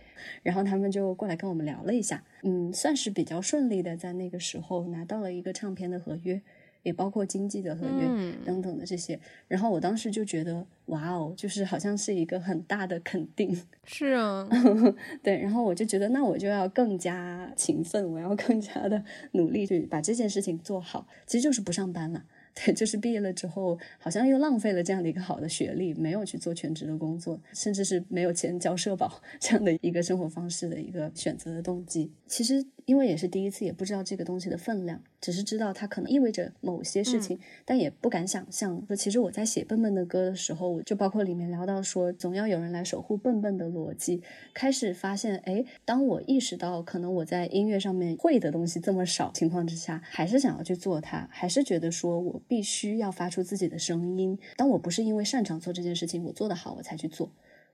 [0.42, 6.42] 然后他们就过来跟我们聊了一下，嗯，算是比较顺利的在那个时候拿到了一个唱片的合约。
[6.82, 13.58] 也包括经济的合约等等的这些，然后我当时就觉得，哇哦，就是好像是一个很大的肯定。
[13.84, 14.48] 是啊，
[15.22, 22.24] 对，然后我就觉得，那我就要更加勤奋，我要更加的努力去把这件事情做好，其实就是不上班了。
[22.60, 32.10] 对，就是毕业了之后，好像又浪费了这样的一个好的学历，没有去做全职的工作，甚至是没有钱交社保这样的一个生活方式的一个选择的动机。
[32.26, 38.82] 其实因为也是第一次，也不知道这个东西的分量，只是知道它可能意味着某些事情，但也不敢想象。
[38.88, 44.22] 说其实我在写笨笨的歌的时候，就包括里面聊到说，总要有人来守护笨笨的逻辑。
[44.54, 52.42] 开始发现，哎，当我意识到可能我在音乐上面会的东西这么少情况之下，还是想要去做它，还是觉得说我。
[52.48, 54.38] 必须要发出自己的声音。
[54.56, 57.28] 当我不是因为擅长做这件事情，我做得好，我才去做；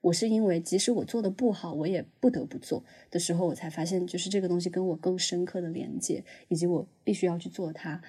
[0.05, 8.03] 我是因为即使我做的不好，我也不得不做的时候，我才发现，就是这个东西跟我更深刻的连接，以及我必须要去做它。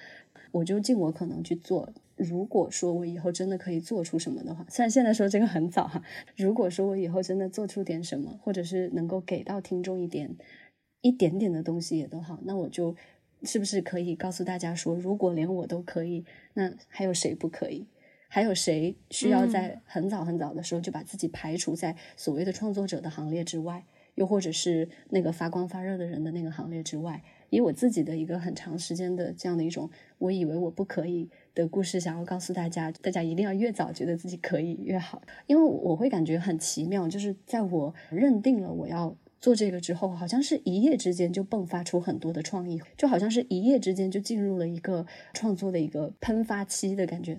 [0.52, 1.90] 我就尽我可能去做。
[2.16, 6.02] 如果说我以后真的可以做出什么的话，虽然现在说这个很早哈。
[6.36, 10.36] 如果说我以后真的做出点什么，或者是能够给到听众一点
[11.00, 12.94] 一点点的东西也都好，那我就。
[13.42, 17.86] 是不是可以告诉大家说，如果连我都可以，那还有谁不可以？
[18.28, 23.84] 还有谁需要在很早很早的时候就把自己排除在所谓的创作者的行列之外，
[24.14, 27.22] 又或者是那个发光发热的人的那个行列之外？
[27.50, 39.16] 以我自己的一个很长时间的这样的一种，我以为我不可以的故事，想要告诉大家，大家一定要越早觉得自己可以越好，因为我会感觉很奇妙，就是在我认定了我要。
[39.38, 47.36] 做这个之后，好像是一夜之间就迸发出很多的创意，就好像是一夜之间就进入了一个创作的一个喷发期的感觉。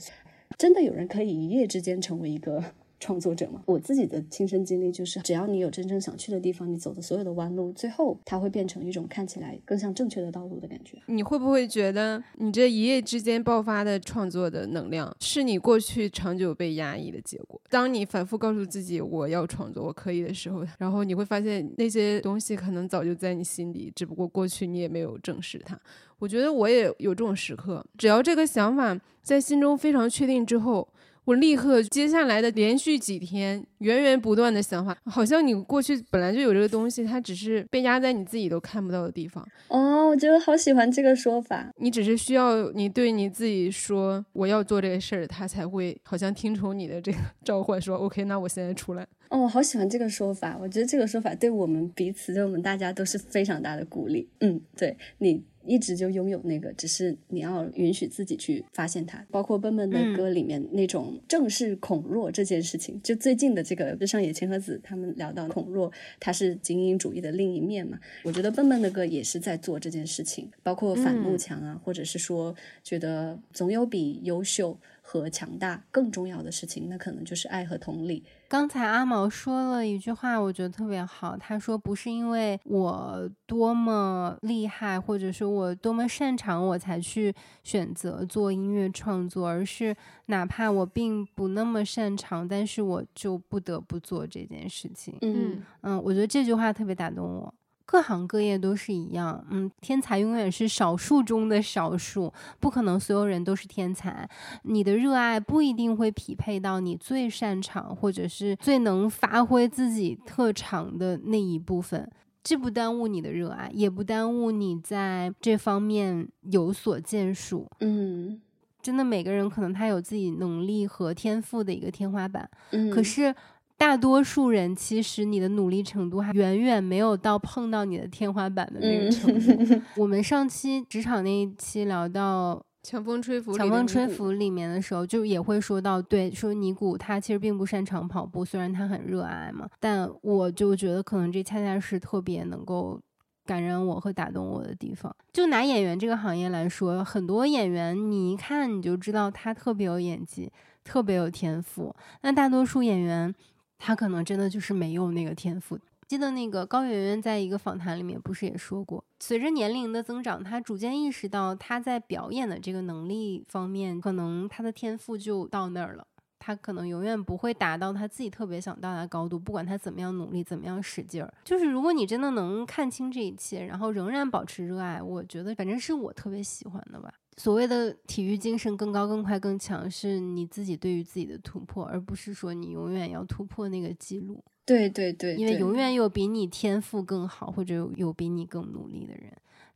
[0.56, 2.74] 真的有人可以一夜之间成为一个？
[3.00, 10.98] 创作者嘛，我自己的亲身经历就是，只要你有真正想去的地方，你走的所有的弯路，最后它会变成一种看起来更像正确的道路的感觉。
[11.06, 17.62] 你会不会觉得，你这一夜之间爆发的创作的能量，是你过去长久被压抑的结果？
[17.70, 25.80] 当你反复告诉自己我要创作，我可以的时候，然后你会发现那些东西可能早就在你心里，只不过过去你也没有正视它。
[26.18, 30.88] 我觉得我也有这种时刻，只要这个想法在心中非常确定之后。
[31.28, 39.46] 我立刻接下来的连续几天源源不断的想法，好像你过去本来就有这个东西，它只是被压在你自己都看不到的地方。
[39.68, 41.70] 哦，我觉得好喜欢这个说法。
[41.76, 49.06] 你只是需要你对你自己说我要做这个事儿，他才会好像听从你的这个召唤，说 OK，那我现在出来。
[49.28, 50.58] 哦，我好喜欢这个说法。
[50.62, 54.30] 我觉得这个说法对我们彼此，对我们大家都是非常大的鼓励。
[54.40, 55.44] 嗯，对你。
[55.68, 59.26] 一直就拥有那个，只是你要允许自己去发现它。
[59.30, 68.00] 包括笨笨的歌里面那种正视孔若这件事情，就最近的这个上野千鹤子他们聊到孔若，他是精英主义的另一面嘛。
[68.24, 74.78] 我觉得笨笨的歌也是在做这件事情，包括反慕强啊，或者是说觉得总有比优秀。
[75.10, 78.22] 和强大更重要的事情，那可能就是爱和同理。
[78.50, 81.36] 刚才阿毛说了一句话，我觉得特别好。
[81.36, 87.34] 他说：“不是因为我多么厉害，或者说我多么擅长，我才去
[87.64, 89.96] 选择做音乐创作，而是
[90.28, 97.54] 哪怕我并不那么擅长，但是我就不得不做这件事情。”嗯嗯，我觉得这句话特别打动我。
[97.90, 104.30] 各行各业都是一样，嗯，天才永远是少数中的少数，不可能所有人都是天才。
[104.64, 112.12] 你的热爱不一定会匹配到你最擅长或者是最能发挥自己特长的那一部分，
[112.44, 117.66] 既不耽误你的热爱，也不耽误你在这方面有所建树。
[117.80, 118.42] 嗯，
[118.82, 123.34] 真的，每个人可能他有自己能力和天赋的一个天花板，嗯，可是。
[123.78, 129.82] 大多数人其实你的努力程度还远远没有到碰到你的天花板的那个程度。
[129.96, 132.62] 我们上期职场那一期聊到。
[132.84, 142.98] 强风吹拂，强风吹拂里面的时候，就也会说到，对，说尼古他其实并不擅长跑步，虽然他很热爱嘛，但我就觉得可能这恰恰是特别能够
[143.46, 145.14] 感染我和打动我的地方。
[145.34, 150.50] 就拿演员这个行业来说，很多演员你一看你就知道他特别有演技，
[150.86, 153.36] 特别有天赋，那大多数演员
[153.78, 155.80] 他可能真的就是没有那个天赋。
[156.08, 166.08] 记得那个高圆圆在一个访谈里面不是也说过，随着年龄的增长，她逐渐意识到她在表演的这个能力方面，可能她的天赋就到那儿了，
[166.40, 171.34] 她可能永远不会达到她自己特别想到达高度，不管她怎么样努力，怎么样使劲儿。
[171.44, 177.14] 就是如果你真的能看清这一切，然后仍然保持热爱，我觉得反正是我特别喜欢的吧。
[177.38, 184.44] 所谓的体育精神更高、更快、更强，是你自己对于自己的突破，而不是说你永远要突破那个记录。
[184.66, 189.32] 对对对，因为永远有比你天赋更好，或者有有比你更努力的人。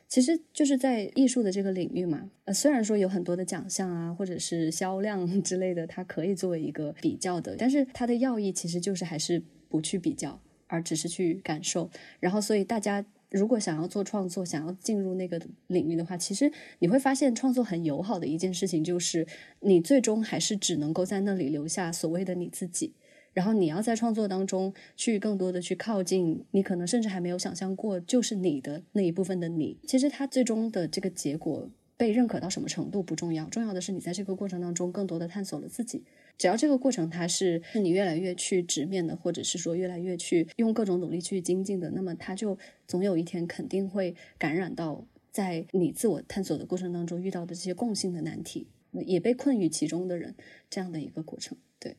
[0.09, 10.37] 其实就是在艺术的这个领域嘛，呃，虽然说有很多的奖项啊，或者是销量 之类的，它可以作为一个比较的，但是它的要义其实就是还是不去比较，
[10.67, 11.89] 而只是去感受。
[12.19, 19.25] 然后，所以大家如果想要做创作，想要进入那个领域的话，其实你会发现创作很友好的一件事情，就是
[19.61, 22.93] 你最终还是只能够在那里留下所谓的你自己。
[23.33, 29.79] 然后你要在创作当中去更多的去靠近，你可能甚至还没有想象过，就是你的那一部分的你。
[29.87, 36.03] 其实它最终的这个结果被认可到什么程度不重要，重要的是你在这个过程当中更多的探索了自己。
[36.37, 42.57] 只要这个过程它是是你越来越去直面的，或者是说越来越去用各种努力去精进的，那么它就
[42.87, 48.67] 总有一天肯定会感染到在你自我探索的过程当中遇到的这些共性的难题，
[49.05, 50.35] 也被困于其中的人
[50.69, 51.57] 这样的一个过程。
[51.79, 51.95] 对。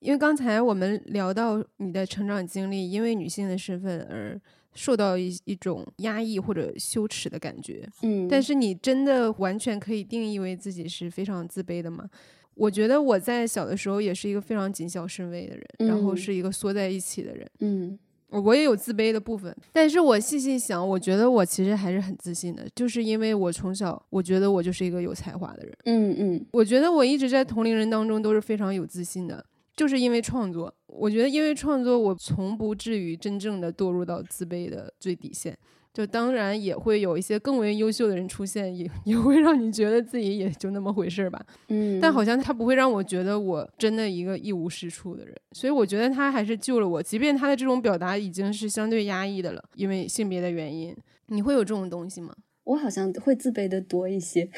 [0.00, 4.40] 因为刚才我们聊到你的成长经历，因为女性的身份而
[4.74, 12.08] 受到一一种压抑或者羞耻的感觉，嗯，但是你真的完全可以定义为自己是非常自卑的吗？
[12.54, 17.98] 我觉得我在小的时候也是一个非常谨小慎微的人，然后是一个缩在一起的人，嗯，
[18.28, 29.44] 我也有自卑的部分，但是我细细想，我觉得我其实还是很自信的，就是因为我从小我觉得我就是一个有才华的人，嗯嗯，我觉得我一直在同龄人当中都是非常有自信的。
[29.74, 35.56] 就是因为创作，我觉得因为创作，我从不至于真正的堕入到自卑的最底线。
[35.92, 41.44] 就当然也会有一些更为优秀的人出现，也也会让你觉得自己也就那么回事儿吧。
[41.68, 45.34] 嗯，但好像他不会让我觉得我真的一个一无是处的人。
[45.52, 50.96] 所以我觉得他还是救了我，即便他的这种表达已经是相对压抑的了，因为性别的原因。
[51.26, 52.34] 你会有这种东西吗？
[52.64, 54.48] 我好像会自卑的多一些，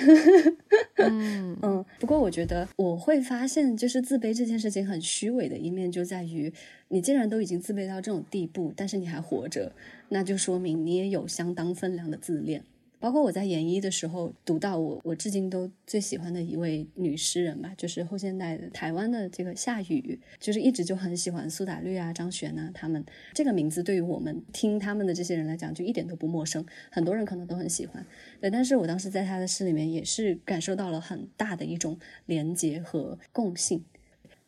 [0.96, 1.84] 嗯 嗯。
[1.98, 6.52] 不过我觉得我会发现，就是自卑这件事情很虚伪的一面，就在于
[6.88, 9.72] 你既然都已经自卑到这种地步，但是你还活着，
[10.10, 12.62] 那就说明你也有相当分量的自恋。
[13.04, 23.04] 包括我在研一的时候读到我，我至今都最喜欢的一位女诗人吧，就是后现代的台湾的这个夏雨，就是一直就很喜欢苏打绿啊、张悬啊他们。
[23.34, 28.02] 这个名字对于我们听他们的这些人来讲，就一点都不陌生，很多人可能都很喜欢。
[28.40, 33.84] 对，但是我当时在他的诗里面也是感受到了很大的一种连接和共性。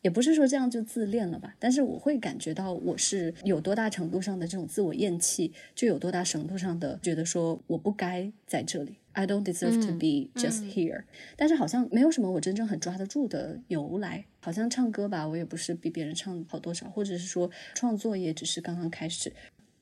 [0.07, 11.03] 也不是说这样就自恋了吧，但是我会感觉到我是有多大程度上的这种自我厌弃，就有多大程度上的觉得说我不该在这里，I don't deserve to be just here。
[11.35, 19.33] 但是好像没有什么我真正很抓得住的由来，好像唱歌吧，我也不是比别人唱好多少，或者是说创作也只是刚刚开始。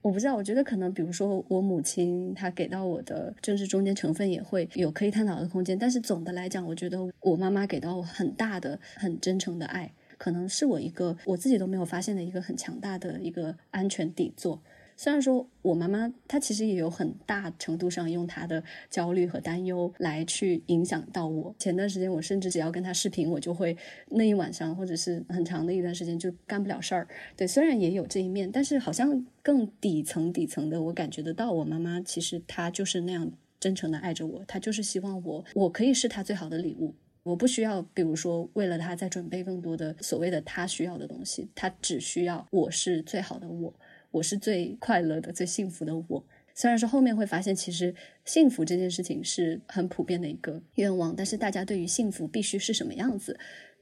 [0.01, 9.93] 我不知道，我觉得可能，比如说我母亲她给到我的政治中间成分也会有可以探讨的空间，但是总的来讲，我觉得我妈妈给到我很大的、很真诚的爱。
[10.18, 14.61] 可能是我一个我自己都没有发现的一个很强大的一个安全底座。
[14.97, 21.53] 虽然说我妈妈她其实也有很大程度上用她的焦虑和担忧来去影响到我。
[21.59, 23.76] 前段时间我甚至只要跟她视频，我就会
[24.11, 27.05] 那一晚上或者是很长的一段时间就干不了事儿。
[27.36, 36.93] 对，虽然也有这一面，但是好像更底层底层的，我感觉得到我妈妈其实她就是那样真诚的爱着我，她就是希望我我可以是她最好的礼物。
[37.26, 43.73] 我不需要，比如说为了他再准备更多的所谓的他需要的东西，他只需要我是最好的我，
[44.11, 46.23] 我是最快乐的、最幸福的我。
[46.53, 47.95] 虽然说后面会发现，其实
[48.26, 53.36] 幸福这件事情是很普遍的一个愿望，但是大家对于幸福必须是什么样子，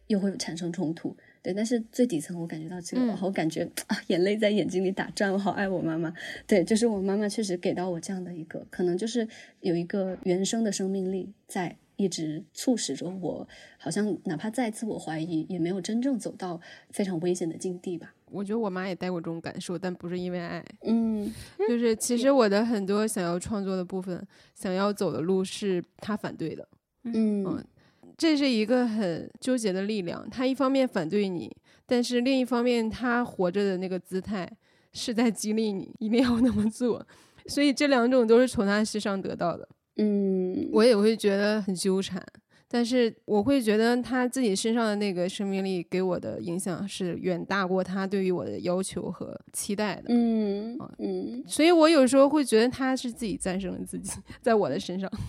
[0.08, 1.14] 又会产生冲突。
[1.41, 5.34] 对，但是最底层我感觉到这个，我感觉啊，眼泪在眼睛里打转。
[5.34, 6.14] 我好爱我妈妈。
[6.48, 9.28] 对，就是我妈妈确实给到我这样的一个，可能就是
[9.60, 11.76] 有一个原生的生命力在。
[12.04, 13.47] 一直促使着我，
[13.80, 18.14] 好像哪怕再自我怀疑，也没有真正走到非常危险的境地吧。
[18.30, 21.32] 我觉得我妈也带过这种感受，但不是因为爱，嗯
[21.70, 24.22] 就是其实我的很多想要创作的部分，
[24.54, 26.68] 想要走的路是她反对的，
[27.04, 27.64] 嗯
[28.18, 30.30] 这是一个很纠结的力量。
[30.30, 34.51] 她一方面反对你，但是另一方面，她活着的那个姿态
[34.91, 37.06] 是在激励你一定要那么做，
[37.47, 39.68] 所以这两种都是从她身上得到的。
[39.98, 42.22] 嗯，我也会觉得很纠缠，
[42.68, 50.06] 但是我会觉得他自己身上的那个生命力给我的影响是远大过他对于我的要求和期待的。
[50.08, 55.12] 嗯嗯，所以我有时候会觉得他是自己战胜了自己， 在我的身上。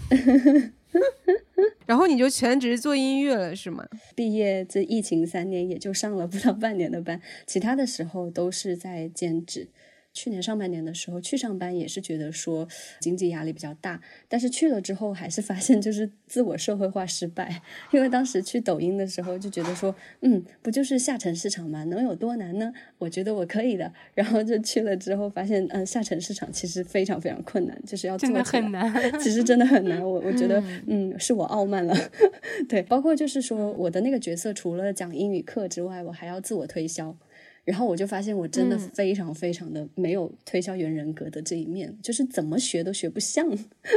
[1.86, 3.86] 然后你就全职做音乐了，是吗？
[4.16, 9.68] 毕业这疫情三年，也就上了不到半年的班，其他的时候都是在兼职。
[10.14, 12.66] 去年上半年的时候去上班，也是觉得说
[13.00, 17.60] 经济压力比较大，但是去了之后还是发现就是自我社会化失败，
[17.90, 21.82] 因为当时去抖音的时候就觉得说，嗯，不就是下沉市场吗？
[21.84, 22.72] 能有多难呢？
[22.98, 23.92] 我觉得我可以的。
[24.14, 29.20] 然后就去了之后发现，嗯，下沉市场其实非常非常困难，就是要做真的起来很难。
[29.20, 31.94] 其实真的很难，我 我觉得，嗯，是我傲慢了。
[32.68, 37.16] 对，包括就是说，我的那个角色除了讲英语课之外，我还要自我推销。
[37.64, 43.48] 然后我就发现，我真的嗯非常非常的没有推销员人格的这一面，就是怎么学都学不像，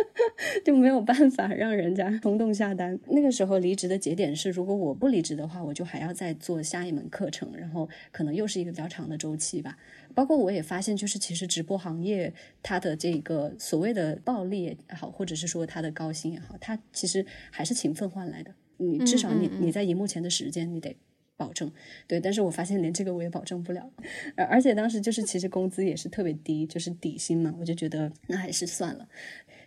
[0.63, 2.97] 就没有办法让人家冲动下单。
[3.07, 9.77] 那个时候离职的节点是，如果我不离职的话，我就还要再做下一门课程，然后可能又是一个比较长的周期吧。
[10.15, 18.51] 包括我也发现，就是其实直播行业它的这个所谓的暴利也好，或者是说它的高薪也好，它其实还是勤奋换来的。
[18.77, 20.95] 你至少你嗯嗯嗯你在荧幕前的时间，你得
[21.37, 21.71] 保证。
[22.07, 23.89] 对，但是我发现连这个我也保证不了，
[24.35, 29.07] 而而且当时就是其实工资也是特别低，就是底薪嘛，我就觉得那还是算了。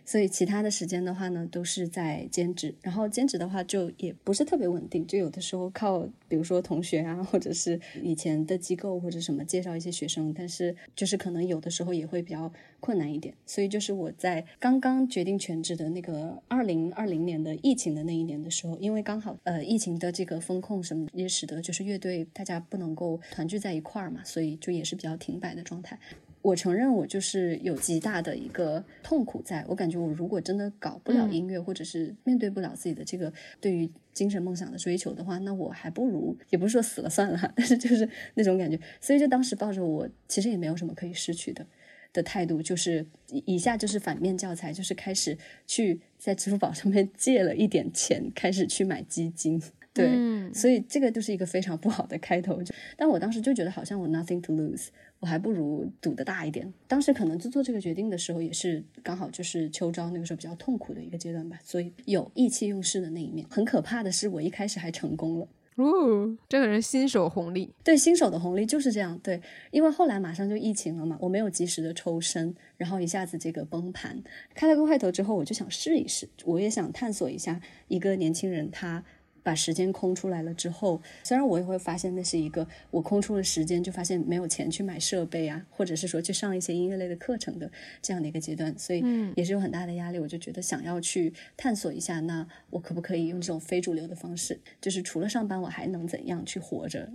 [0.03, 13.33] 所以其他的时间的话呢，都是在兼职，然后兼职的话就也不是特别稳定，就有的时候靠比如说同学啊，或者是以前的机构或者什么介绍一些学生，但是就是可能有的时候也会比较困难一点。
[13.45, 25.99] 所以就是我在刚刚决定全职的那个二零二零年的疫情的那一年的时候，因为刚好呃疫情的这个风控什么也使得就是乐队大家不能够团聚在一块儿嘛，所以就也是比较停摆的状态。
[26.41, 41.65] 我承认我就是有极大的一个痛苦在，我感觉我如果真的搞不了嗯音乐，或者是面对不了自己的这个对于精神梦想的追求的话，那我还不如也不是说死了算了，但是就是那种感觉，所以就当时抱着我其实也没有什么可以失去的
[42.11, 45.37] 的态度，就是以以下就是反面教材，就是开始
[45.67, 49.61] 去在支付宝上面借了一点钱，开始去买基金。
[49.93, 52.63] 对，嗯所以这个就是一个非常不好的开头。
[52.63, 54.87] 就但我当时就觉得好像我 nothing to lose，
[55.21, 56.73] 我还不如赌的大一点。
[56.85, 63.47] 当时可能就做这个决定的时候，也是刚好就是秋招那个时候比较痛苦的一个阶段吧，所以有意气用事的那一面。
[63.49, 65.47] 很可怕的是，我一开始还成功了。
[65.75, 67.73] 哦，这个人新手红利。
[67.83, 69.41] 对新手的红利就是这样，对，
[69.71, 74.21] 因为后来马上就疫情了嘛，我没有及时的抽身，然后一下子这个崩盘，
[74.53, 79.03] 开了个坏头之后，我就想试一试，我也想探索一下一个年轻人他。
[79.43, 87.71] 把时间空出来了之后，虽然我也会发现那是一个我空出了时间，就发现没有钱去买设备啊，或者是说去上一些音乐类的课程的
[88.01, 90.19] 这样的一个阶段，所以嗯也是有很大的压力。
[90.19, 97.09] 我就觉得想要去探索一下，那我可不可以用这种非主流的方式，就是除了上班，我还能怎样去活着？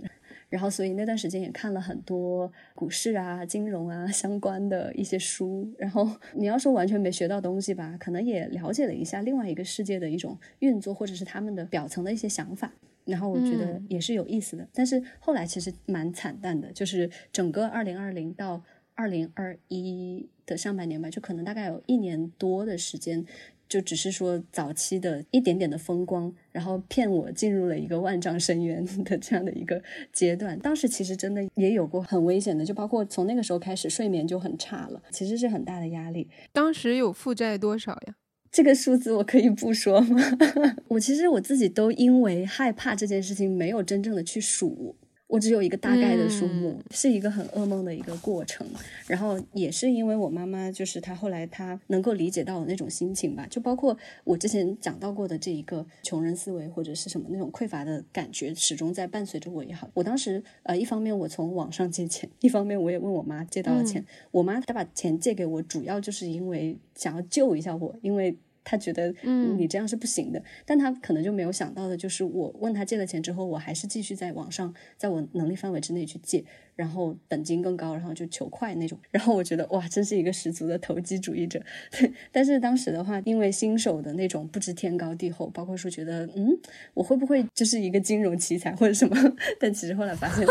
[0.49, 5.69] 然后，所以那段时间也看了很多股市啊、金融啊相关的一些书。
[5.77, 12.71] 然后你要说完全没学到东西吧，可能也了解了一下另外一个世界的一种运作，或者是他们的表层的一些想法。
[13.03, 14.67] 然后我觉得嗯也是有意思的。
[14.73, 18.63] 但是后来其实蛮惨淡的，就是整个二零二零到
[18.95, 23.25] 二零二一的上半年吧，就可能大概有一年多的时间。
[23.67, 29.81] 就只是说早期的一点点的风光，然后骗我进入了一个万丈深渊的这样的一个
[30.13, 30.57] 阶段。
[30.59, 36.27] 当时其实真的也有过很危险的，就包括从那个时候开始睡眠就很差了，其实是很大的压力。
[36.51, 38.15] 当时有负债多少呀？
[38.49, 40.21] 这个数字我可以不说吗？
[40.87, 44.95] 我其实我自己都因为害怕这件事情，没有真正的去数。
[45.27, 48.65] 我只有一个大概的数目，嗯是一个很噩梦的一个过程。
[49.07, 59.89] 然后也是因为我妈妈，就是她后来她能够理解到我那种心情吧，就包括我之前讲到过的这一个穷人思维或者是什么那种匮乏的感觉，始终在伴随着我也好。
[59.93, 64.05] 我当时呃，一方面我从网上借钱，一方面我也问我妈借到了钱。
[64.31, 68.37] 我妈她把钱借给我，主要就是因为想要救一下我，因为。
[68.69, 70.43] 他觉得嗯你这样是不行的。
[70.65, 76.43] 但他可能就没有想到的就是，我问他借了钱之后，我还是继续在网上，在我能力范围之内去借，
[76.75, 78.99] 然后本金更高，然后就求快那种。
[79.09, 81.61] 然后我觉得哇，真是一个十足的投机主义者。
[82.33, 86.49] 但是当时的话，因为新手的那种不知天高地厚，包括说觉得嗯，
[86.93, 89.15] 我会不会就是一个金融奇才或者什么？
[89.59, 90.45] 但其实后来发现，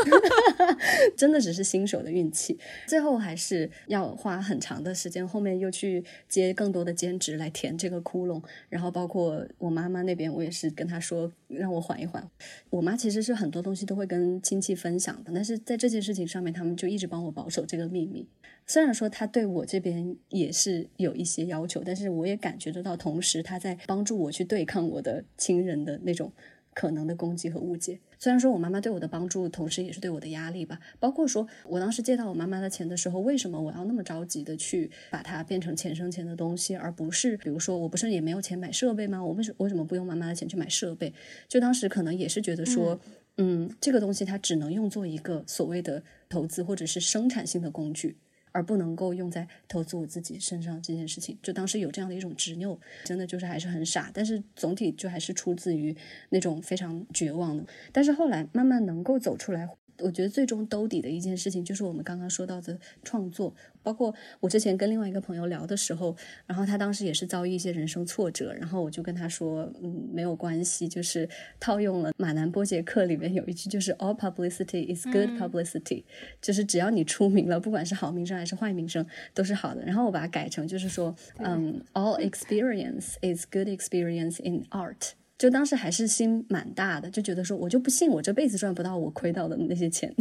[1.17, 2.59] 真的只是新手的运气。
[2.87, 8.41] 最后还是要花很长的时间，后面又去接更多的兼职来填这个窟窿。
[8.69, 12.25] 然后包括我妈妈那边，我也是跟她说让我缓一缓。
[12.71, 18.29] 我妈其实是很多东西都会跟亲戚分享的，但是在这件事情上面，他们就一直帮我保守这个秘密。
[18.69, 26.33] 虽然说她对我这边也是有一些要求，但是我也感觉得到，同时她在帮助我去对抗我的亲人的那种
[26.77, 27.99] 可能的攻击和误解。
[28.19, 30.79] 虽然说我妈妈对我的帮助，同时也是对我的压力吧。
[31.01, 39.25] 包括说我当时借到我妈妈的钱的时候，为什么我要那么着急的去把它变成钱生钱的东西，而不是比如说我不是也没有钱买设备吗？
[39.25, 41.15] 我为什为什么不用妈妈的钱去买设备？
[41.49, 43.01] 就当时可能也是觉得说，
[43.39, 48.19] 嗯，这个东西它只能用作一个所谓的投资或者是生产性的工具。
[48.57, 55.95] 而不能够用在投资我自己身上这件事情，就当时有这样的一种执拗，真的就是还是很傻，但是总体就还是出自于
[56.31, 57.63] 那种非常绝望的。
[57.93, 59.69] 但是后来慢慢能够走出来，
[60.01, 63.55] 我觉得最终兜底的一件事情就是我们刚刚说到的创作。
[63.83, 71.29] 包括我之前跟另外一个朋友聊的时候，然后他当时也是遭遇一些人生挫折，然后我就跟他说，嗯，没有关系，就是
[71.61, 76.03] 套用了马南波杰克里面有一句，就是 all publicity is good publicity，、
[76.43, 79.85] 就是只要你出名了，不管是好名声还是坏名声，都是好的。
[79.85, 85.13] 然后我把它改成就是说，嗯，all experience is good experience in art。
[85.39, 90.15] 就当时还是心蛮大的，就觉得说，我就不信我这辈子赚不到我亏到的那些钱。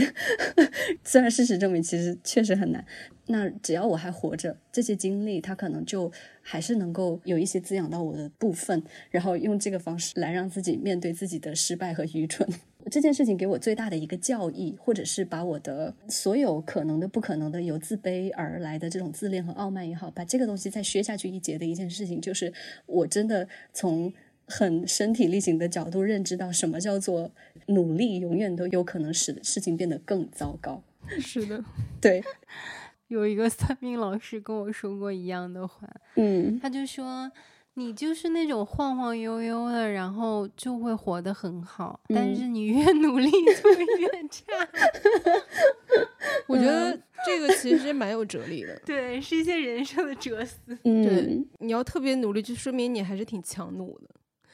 [1.03, 2.85] 虽然事实证明，其实确实很难。
[3.27, 6.11] 那只要我还活着，这些经历它可能就
[6.41, 12.47] 还是能够有一些滋养到我的部分，然后用这个方式来让自己面对自己的失败和愚蠢。
[12.91, 22.53] 这件事情给我最大的一个教义，或者是把我的所有可能的、不可能的，由自卑而来的这种自恋和傲慢也好，把这个东西再削下去一截的一件事情，就是
[22.85, 24.13] 我真的从
[24.47, 27.31] 很身体力行的角度认知到什么叫做
[27.67, 30.83] 努力，永远都有可能使事情变得更糟糕。
[31.19, 31.63] 是的，
[32.01, 32.23] 对，
[33.07, 37.31] 有一个算命老师跟我说过一样的话，嗯他就说
[37.75, 44.67] 你就是那种晃晃悠悠的，然后就会活得很好，但嗯是你越努力就会越差。
[46.47, 48.79] 我觉得这个其实蛮有哲理的。
[48.85, 50.59] 对，是一些人生的哲思。
[50.83, 54.09] 嗯，你要特别努力，就说明你还是挺强弩的。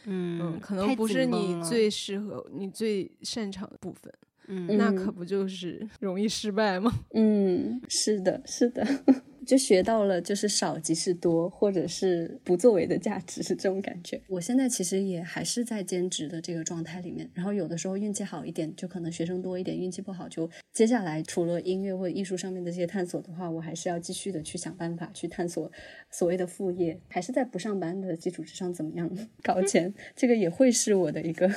[0.06, 4.14] 嗯，可能不是你最适合、你最擅长的部分，
[4.48, 6.92] 嗯那可不就是容易失败吗？
[7.14, 8.86] 嗯，是的，是的，
[9.46, 14.22] 就学到了就是少即是多，或者是不作为的价值是这种感觉。
[14.28, 25.72] 我现在其实也还是在兼职的这个状态里面，然后有的时候运气好一点，就可能学生多一点；运气不好，就接下来除了音乐或者艺术上面的这些探索的话，我还是要继续的去想办法去探索
[26.10, 29.10] 所谓的副业，还是在不上班的基础之上怎么样
[29.42, 31.52] 搞钱， 这个也会是我的一个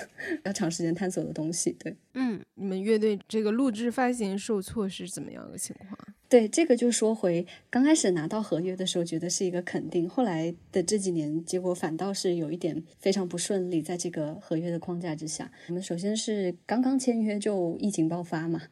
[0.45, 1.73] 要长时间探索的东西。
[1.79, 1.95] 对。
[2.15, 5.99] 嗯，你们乐队这个录制发行受挫是怎么样的情况？
[6.29, 18.63] 对，这个就说回刚开始拿到合约的时候，觉得是一个肯定，后来的这几年，结果反倒是有一点非常不顺利，在这个合约的框架之下，我们首先是刚刚签约就疫情爆发嘛，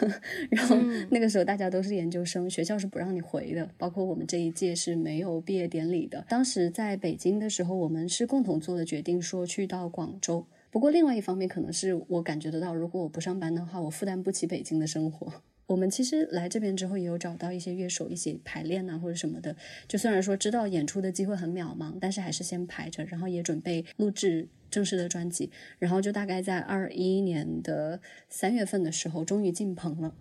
[0.52, 0.76] 然后
[1.08, 6.26] 那个时候大家都是研究生，学校是不让你回的，包括我们这一届是没有毕业典礼的。
[6.28, 10.44] 当时在北京的时候，我们是共同做的决定，说去到广州。
[10.70, 15.32] 不过另外一方面，可能是我感觉得到，如果我不上班的话，我负担不起北京的生活。
[15.70, 19.54] 我们其实来这边之后，也有找到一些乐手一起排练呐，或者什么的。
[19.86, 25.48] 就虽然说知道演出的机会很渺茫，但是还是先排着，然后也准备录制正式的专辑。
[25.78, 30.12] 然后就大概在二一年的三月份的时候，终于进棚了。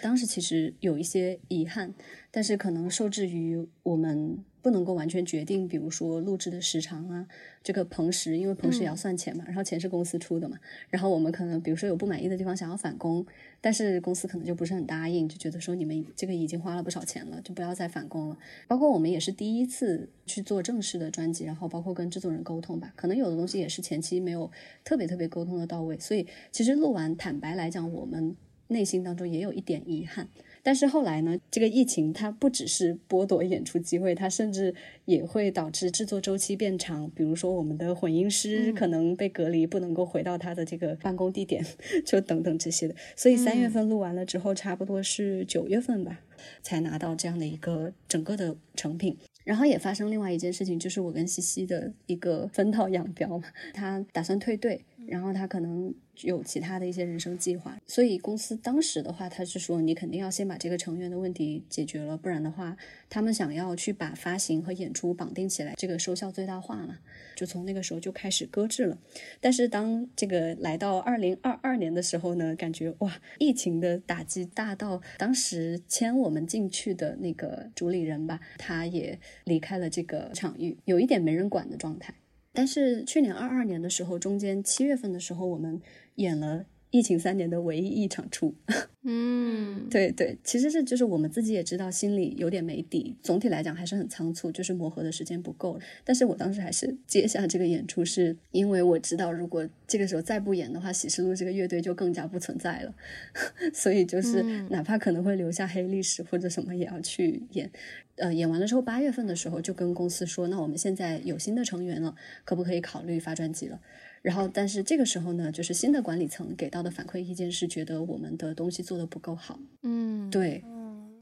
[0.00, 1.92] 当时其实有一些遗憾，
[2.30, 7.28] 但是可能受制于我们不能够完全决定，比如说录制的时长啊，
[7.62, 10.58] 这个棚时，因为棚时也要算钱嘛，然后钱是公司出的嘛，
[10.88, 13.26] 然后我们可能比如说有不满意的地方想要返工，
[13.60, 18.38] 但是公司可能就不是很答应，就觉得说你们这个已经花了不少钱了，就不要再返工了。
[18.66, 24.50] 包括我们也是第一次去做正式的专辑，然后包括跟制作人沟通吧，可能有的东西也是前期没有
[24.82, 28.34] 特别特别沟通的到位，所以其实录完，坦白来讲，我们
[28.68, 30.26] 内心当中也有一点遗憾。
[30.64, 37.08] 但是后来呢，这个疫情它不只是剥夺演出机会，它甚至也会导致制作周期变长。
[37.14, 41.62] 比如说，我们的混音师可能被隔离，不能够回到他的这个办公地点，
[42.06, 42.94] 就等等这些的。
[43.14, 46.22] 所以三月份录完了之后，差不多是九月份吧，
[46.62, 49.18] 才拿到这样的一个整个的成品。
[49.44, 53.44] 然后也发生另外一件事情，就是我跟西西的一个分道扬镳嘛，
[53.74, 55.94] 他打算退队，然后他可能。
[56.22, 62.76] 有其他的一些人生计划，所以公司当时的话，他是说你肯定要先把这个成员的问题解决了，不然的话，
[63.10, 67.00] 他们想要去把发行和演出绑定起来，这个收效最大化嘛，
[67.34, 68.96] 就从那个时候就开始搁置了。
[69.40, 82.14] 但是当这个来到二零二二年的时候呢，感觉哇，疫情的打击大到当时签我们进去的那个主理人吧，他也离开了这个场域，有一点没人管的状态。
[82.54, 85.82] 但是去年二二年的时候，中间七月份的时候，我们。
[86.16, 86.64] 演了
[86.94, 88.54] 疫情三年的唯一一场出，
[89.02, 95.76] 嗯，对对，其实是就是我们自己也知道心里有点没底，总体来讲还是很仓促，就是磨合的时间不够。
[96.04, 102.94] 但是我当时还是接下这个演出，是因为我知道如果这个时候再不演的话，喜事录这个乐队就更加不存在了，
[103.74, 104.40] 所以就是
[104.70, 107.68] 哪怕可能会留下黑历史或者什么，也要去演。
[108.16, 112.14] 呃，演完了之后，八月份的时候就跟公司说，那我们现在有新的成员了，
[112.44, 113.80] 可不可以考虑发专辑了？
[114.24, 119.60] 然后，但是这个时候呢，就是新的管理层给到的反馈意见是觉得我们的东西做的不够好。
[119.82, 120.64] 嗯，对，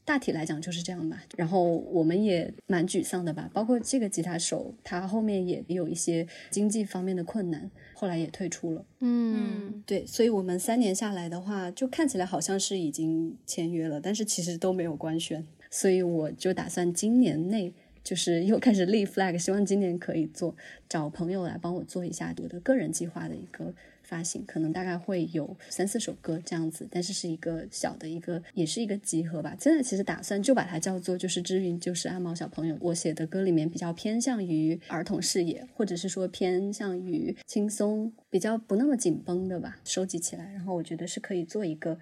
[0.05, 1.21] 大体来讲就是这样吧。
[1.37, 8.85] 然后我们也蛮沮丧的吧，包括这个吉他手，他后面也有一些经济方面的困难，后来也退出了。
[9.01, 15.45] 嗯，对，所以我们三年下来的话，就看起来好像是已经签约了，但是其实都没有官宣。
[15.73, 17.75] 所以我就打算今年内。
[18.05, 20.55] 就是又开始立 flag，希望今年可以做，
[20.89, 23.73] 找朋友来帮我做一下我的个人计划的一个
[24.03, 29.57] 发行，可能大概会有三四首歌这样子，但是是一个小的一个，也是一个集合吧。
[29.59, 41.99] 现在其实打算就把它叫做就是知云就是阿毛小朋友，我写的歌里面比较偏向于儿童视野，或者是说偏向于轻松，比较不那么紧绷的吧，收集起来，然后我觉得是可以做一个。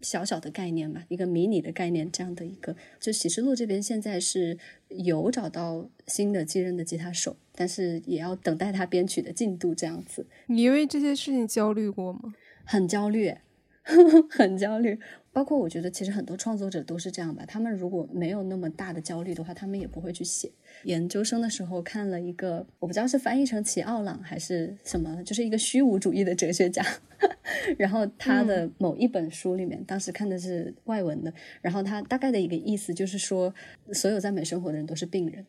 [0.00, 4.56] 小小的概念吧，一个迷你的概念，这样的一个，就喜事录这边现在是
[4.88, 10.26] 有找到新的继任的吉他手，但是也要等待他编曲的进度这样子。
[10.46, 12.34] 你因为这些事情焦虑过吗？
[12.64, 13.34] 很焦虑，
[14.30, 14.98] 很焦虑。
[15.32, 17.44] 包括我觉得，其实很多创作者都是这样吧。
[17.46, 20.50] 他们如果没有那么大的焦虑的话，他们也不会去写。
[20.84, 26.84] 研究生的时候看了一个，我不知道是翻译成齐奥朗还是什么，就是一个虚无主义的哲学家。
[27.76, 31.32] 然后他的某一本书里面，当时看的是外文的。
[31.60, 33.52] 然后他大概的一个意思就是说，
[33.92, 35.44] 所有赞美生活的人都是病人。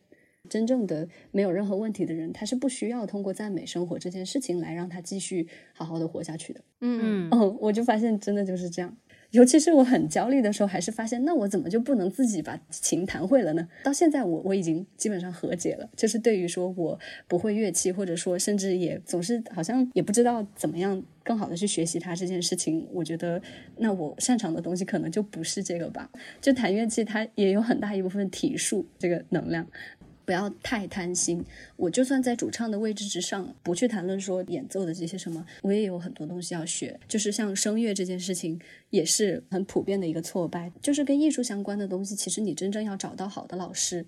[0.48, 6.60] 真正的没有任何问题的人，他是不需要通过赞美生活这件事情来让他继续好好的活下去的。
[6.80, 8.96] 嗯嗯，我就发现真的就是这样。
[9.30, 13.68] 尤其是我很焦虑的时候，还是发现，那我怎么就不能自己把琴弹会了呢？
[13.84, 15.88] 到现在，我我已经基本上和解了。
[15.96, 23.40] 就是对于说我不会乐器，或者说甚至也总是好像也不知道怎么样更好的去学习它这件事情，我觉得
[23.76, 26.10] 那我擅长的东西可能就不是这个吧。
[26.40, 29.66] 就弹乐器，它也有很大一部分体术这个能量。
[30.30, 31.44] 不要太贪心。
[31.74, 36.96] 我就算在主唱的位置之上，不去谈论说演奏的这些什么，我也有很多东西要学。
[37.08, 38.56] 就是像声乐这件事情，
[38.90, 40.70] 也是很普遍的一个挫败。
[40.80, 44.06] 就是跟艺术相关的东西，其实你真正要找到好的老师。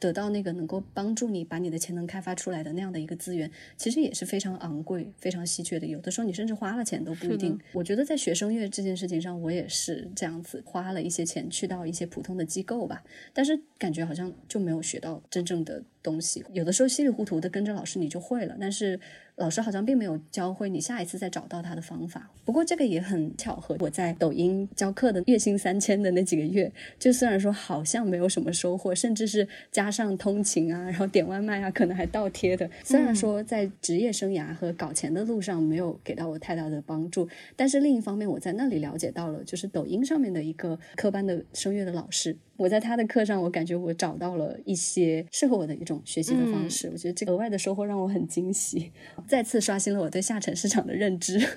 [0.00, 5.86] 得到那个能够帮助你把你的潜能开发出来的那样的一个资源，其实也是非常昂贵、非常稀缺的。
[5.86, 7.56] 有的时候你甚至花了钱都不一定。
[7.72, 16.44] 我觉得在学声乐这件事情上，我也是这样子，花了一些钱去到一些普通的机构吧，但是感觉好像就没有学到真正的东西。
[16.52, 18.98] 有的时候稀里糊涂的跟着老师你就会了，但是。
[19.36, 22.30] 老师好像并没有教会你下一次再找到他的方法。
[22.44, 32.68] 不过这个也很巧合，我在抖音教课的月薪三千的那几个月，就虽然说好像没有什么收获，甚至是加上通勤啊，然后点外卖啊，可能还倒贴的。
[32.84, 37.26] 虽然说在职业生涯和搞钱的路上没有给到我太大的帮助，
[37.56, 42.36] 但是另一方面，我在那里了解到了，就是抖音上面的一个科班的声乐的老师。
[42.60, 46.90] 我在他的课上，我感觉我找到了一些适合我的一种学习的方式。
[46.92, 48.92] 我觉得这个额外的收获让我很惊喜，
[49.26, 51.40] 再次刷新了我对下沉市场的认知。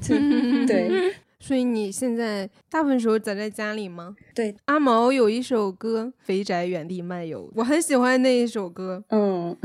[0.68, 4.14] 对，所以你现在大部分时候宅在家里吗？
[4.34, 9.02] 对，阿毛有一首歌《肥宅原地漫游》，我很喜欢那一首歌。
[9.08, 9.56] 嗯，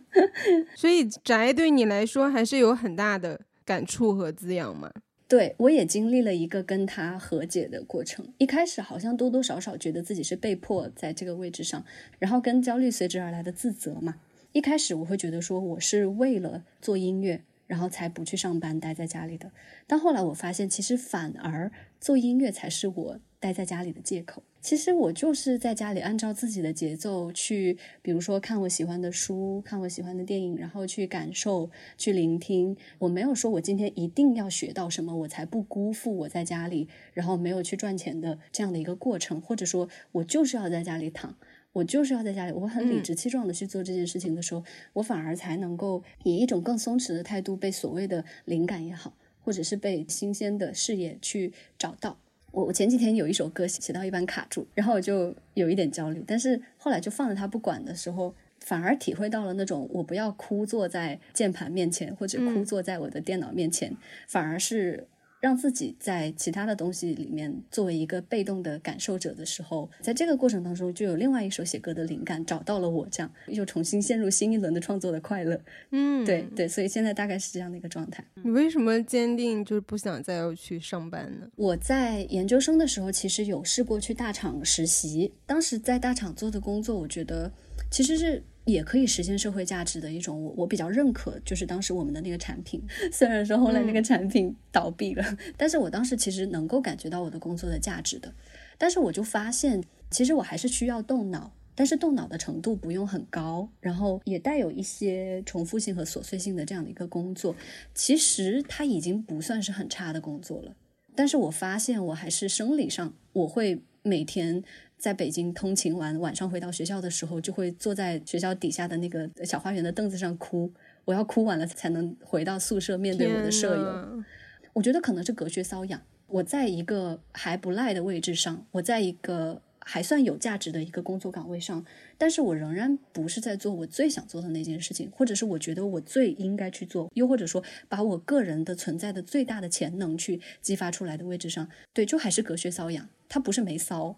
[0.76, 4.90] 所以宅对你来说还是有很大的感触和滋养吗？
[5.28, 8.32] 对，我也经历了一个跟他和解的过程。
[8.38, 11.84] 一开始好像多多少少觉得自己是被迫在这个位置上，
[12.20, 14.20] 然后跟焦虑随之而来的自责嘛。
[14.52, 19.50] 一开始我会觉得说我是为了做音乐，然后才不去上班，待在家里的。
[19.88, 24.42] 但后来我发现，其实反而做音乐才是我待在家里的借口。
[24.60, 32.76] 其实我就是在家里按照自己的节奏去，比如说看我喜欢的书，看我喜欢的电影，然后去感受、去聆听。
[32.98, 41.36] 我没有说我今天一定要学到什么，我才不辜负我在家里，然后没有去赚钱的这样的一个过程，或者说我就是要在家里躺。
[41.72, 44.64] 我就是要在家里，我很理直气壮的去做这件事情的时候，
[44.94, 49.14] 我反而才能够以一种更松弛的态度被所谓的灵感也好，
[49.44, 52.18] 或者是被新鲜的视野去找到。
[52.56, 63.94] 我我前几天有一首歌写到一半卡住，然后我就有一点焦虑，但是后来就放着它不管的时候，反而体会到了那种我不要枯坐在键盘面前或者枯坐在我的电脑面前，
[64.26, 65.06] 反而是。
[65.46, 75.60] 让自己在其他的东西里面作为一个被动的感受者的时候，在这个过程当中就有另外一首写歌的灵感找到了我，这样又重新陷入新一轮的创作的快乐。
[75.92, 78.24] 嗯，对对，所以现在大概是这样的一个状态。
[78.42, 81.46] 你为什么坚定就是不想再要去上班呢？
[81.54, 87.48] 我在研究生的时候其实有试过去大厂实习，当时在大厂做的工作，我觉得
[87.88, 88.42] 其实是。
[88.66, 95.24] 也可以实现社会价值的一种，我我比较认可，就是当时我们的那个产品，虽然说后来那个产品倒闭了，
[95.56, 98.34] 但是我当时其实能够感觉到我的工作的价值的。
[98.76, 107.54] 但是我就发现，其实我还是需要动脑，但是动脑的程度不用很高，然后也带有一些重复性和琐碎性的这样的一个工作，
[107.94, 110.74] 其实它已经不算是很差的工作了。
[111.14, 114.64] 但是我发现我还是生理上，我会每天。
[114.98, 120.72] 在北京通勤完，晚上回到学校的时候，就会坐在学校底下的那个小花园的凳子上哭。
[121.04, 124.24] 我要哭完了才能回到宿舍面对我的舍友。
[124.72, 126.02] 我觉得可能是隔靴搔痒。
[126.26, 131.86] 我在一个还不赖的位置上，我在一个还算有价值的一个工作岗位上，
[132.18, 143.08] 但是我仍然不是在做我最想做的那件事情，或者是我觉得我最应该去做，又或者说把我个人的存在的最大的潜能去激发出来的位置上，对，就还是隔靴搔痒。
[143.28, 144.16] 它不是没搔。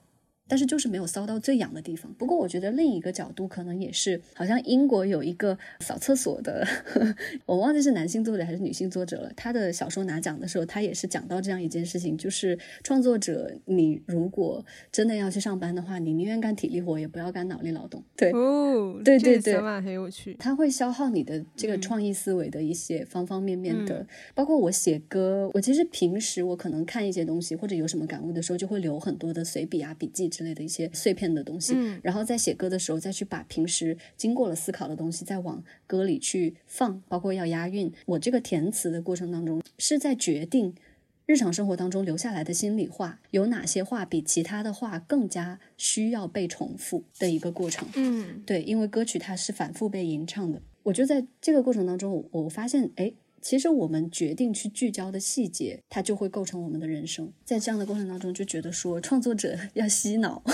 [0.49, 2.12] 但是就是没有骚到最痒的地方。
[2.14, 6.66] 不过我觉得另一个角度可能也是，好像英国有一个扫厕所的，
[7.46, 9.30] 我忘记是男性作者还是女性作者了。
[9.36, 18.03] 他的小说拿奖的时候，他也是讲到这样一件事情，就是创作者，你如果真的要去上班的话，你宁愿干体力活，也不要干脑力劳动。
[18.16, 20.34] 对， 哦，对对对，想法很有趣。
[20.38, 30.30] 他会消耗你的这个创意思维的一些方方面面的，包括我写歌，我其实平时我可能看一些东西或者有什么感悟的时候，就会留很多的随笔啊、笔记。
[30.39, 37.93] 之类的一些碎片的东西，然后在写歌的时候再去把平时经过了思考的东西再往歌里去放，包括要押韵。
[38.07, 40.72] 我这个填词的过程当中，是在决定
[41.26, 47.89] 日常生活当中留下来的心里话有哪些话比其他的话更加需要被重复的一个过程。
[47.97, 53.12] 嗯，对，因为歌曲它是反复被吟唱的，我就在这个过程当中，我发现，哎。
[53.41, 57.32] 其实我们决定去聚焦的细节，它就会构成我们的人生。
[57.45, 60.43] 在这样的过程当中，就觉得说创作者要洗脑。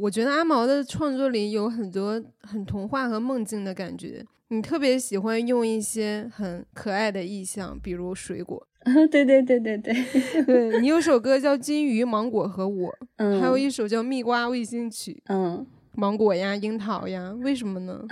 [0.00, 4.24] 我觉得阿毛的创作里有很多很童话和梦境的感觉。
[4.48, 8.66] 你特别喜欢用一些很可爱的意象，比如水果。
[9.10, 18.04] 对对对对对，对你有首歌叫《金鱼、芒果和我 》，嗯，还有一首叫《蜜瓜卫星曲》，嗯，芒果呀，樱桃呀，为什么呢？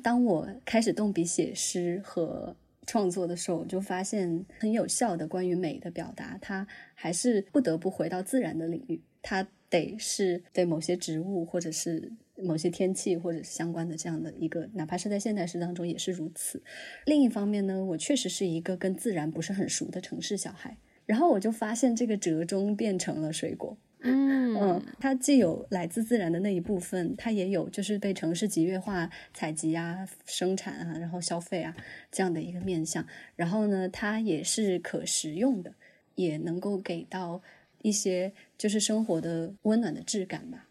[0.00, 9.00] 当我开始动笔写诗和创作的时候，我就发现很有效的关于美的表达，它还是不得不回到自然的领域。
[9.22, 16.62] 它得是对某些植物，或者是某些天气，或者是相关的这样的一个，哪怕是在现代诗当中也是如此。
[17.04, 23.76] 另一方面呢，我确实是一个跟自然不是很熟的城市小孩，然后我就发现这个折中变成了水果。
[24.02, 31.76] 嗯嗯，它既有来自自然的那一部分，它也有就是被城市集约化采集啊、生产啊、然后消费啊
[32.10, 33.06] 这样的一个面向。
[33.36, 35.74] 然后呢，它也是可食用的，
[36.14, 37.42] 也能够给到
[37.82, 40.66] 一些就是生活的温暖的质感吧。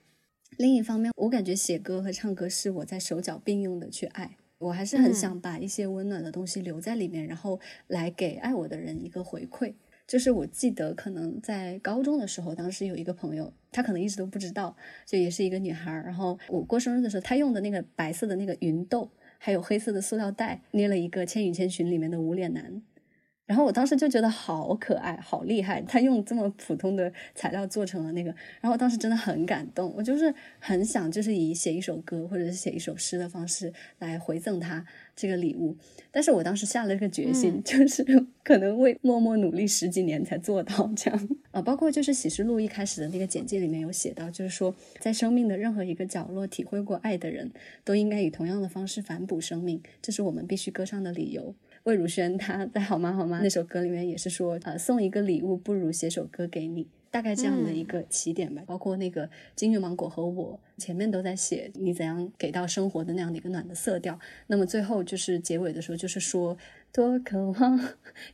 [0.58, 9.74] 另一方面，我感觉写歌和唱歌是我在手脚并用的去爱，我还是很想把一些温暖的东西留在里面，然后来给爱我的人一个回馈。
[10.10, 15.92] 就是我记得，可能在高中的时候，当时有一个朋友，她可能一直都不知道，就也是一个女孩。
[16.04, 22.82] 然后我过生日的时候，她用的那个白色的那个芸豆，还有黑色的塑料袋，捏了一个《千与千寻》里面的无脸男。
[23.50, 25.82] 然后我当时就觉得好可爱，好厉害！
[25.82, 28.30] 他用这么普通的材料做成了那个，
[28.62, 29.92] 然后我当时真的很感动。
[29.98, 34.86] 我就是很想，就是以写一首歌或者是写一首诗的方式来回赠他
[35.16, 35.76] 这个礼物。
[36.12, 38.06] 但是我当时下了个决心， 就是
[38.44, 41.60] 可能会默默努力十几年才做到这样啊。
[41.60, 47.52] 包括就是启示录一开始的那个简介里面有写到，就是说在生命的任何一个角落体会过爱的人，
[47.84, 51.56] 都应该以同样的方式反哺生命，这是我们必须歌唱的理由。
[51.90, 58.62] 魏如萱她在《好吗好吗》那首歌里面也是说，呃，送一个礼物不如写首歌给你，大概这样的一个起点吧。
[58.66, 64.20] 包括那个金玉芒果和我前面都在写你怎样给到生活的那样的一个暖的色调。
[64.48, 66.56] 那么最后就是结尾的时候，就是说
[66.94, 67.80] 多渴望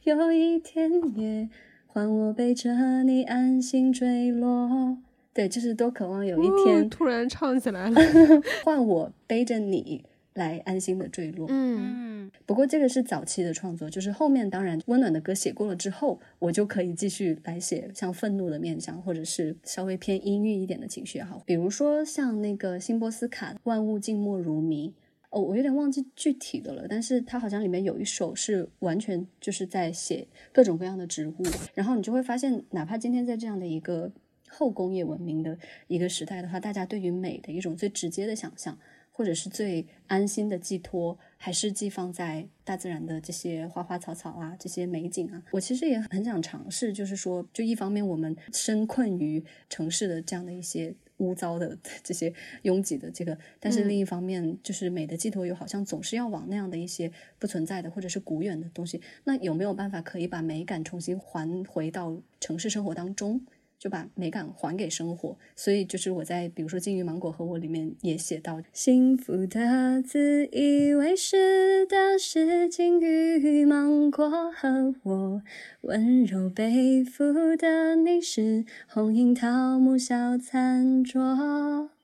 [0.03, 1.49] 有一天也
[1.88, 4.97] 换我背着你安心坠落。
[5.34, 8.01] 对，就是多渴望有一天突然唱起来了，
[8.64, 10.03] 换我背着你
[10.34, 11.47] 来安心的坠落。
[11.49, 12.14] 嗯嗯
[12.46, 24.90] 不过这个是早期的创作，就是后面当然温暖的歌写过了之后，我就可以继续来写像愤怒的面相，或者是稍微偏阴郁一点的情绪也好，比如说像那个辛波斯卡《万物静默如谜》。
[25.32, 31.36] 哦，我有点忘记具体的了，但是它好像里面有一首是完全就是在写各种各样的植物，
[31.74, 34.10] 然后你就会发现，哪怕今天在这样的一个
[34.48, 35.58] 后工业文明的
[35.88, 38.78] 一个时代的话，大家对于美的一种最直接的想象，
[39.18, 45.41] 或者是最安心的寄托，还是寄放在大自然的这些花花草草啊，这些美景啊。
[45.51, 57.09] 我其实也很想尝试，就是说，就一方面我们身困于城市的这样的一些污糟的 这些拥挤的这个，但是另一方面，就是美的寄托又好像总是要往那样的一些
[57.39, 58.99] 不存在的或者是古远的东西。
[59.24, 63.39] 那有没有办法可以把美感重新还回到城市生活当中？
[63.78, 75.42] 就把美感还给生活，所以就是我在比如说《金鱼芒果和我》里面也写到，幸福的自以为是的是金鱼芒果和我，
[75.82, 81.95] 温柔背负的你是红樱桃木小餐桌。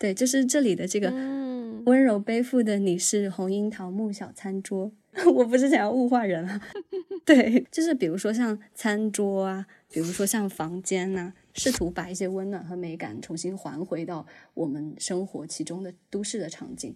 [0.00, 4.90] 对，就是这里的这个嗯温柔背负的你是红樱桃木小餐桌。
[5.34, 6.60] 我不是想要物化人啊，
[7.26, 14.24] 对，就是比如说像餐桌啊，比如说像房间呐、试图把一些温暖和美感重新还回到
[14.54, 16.94] 我们生活其中的都市的场景。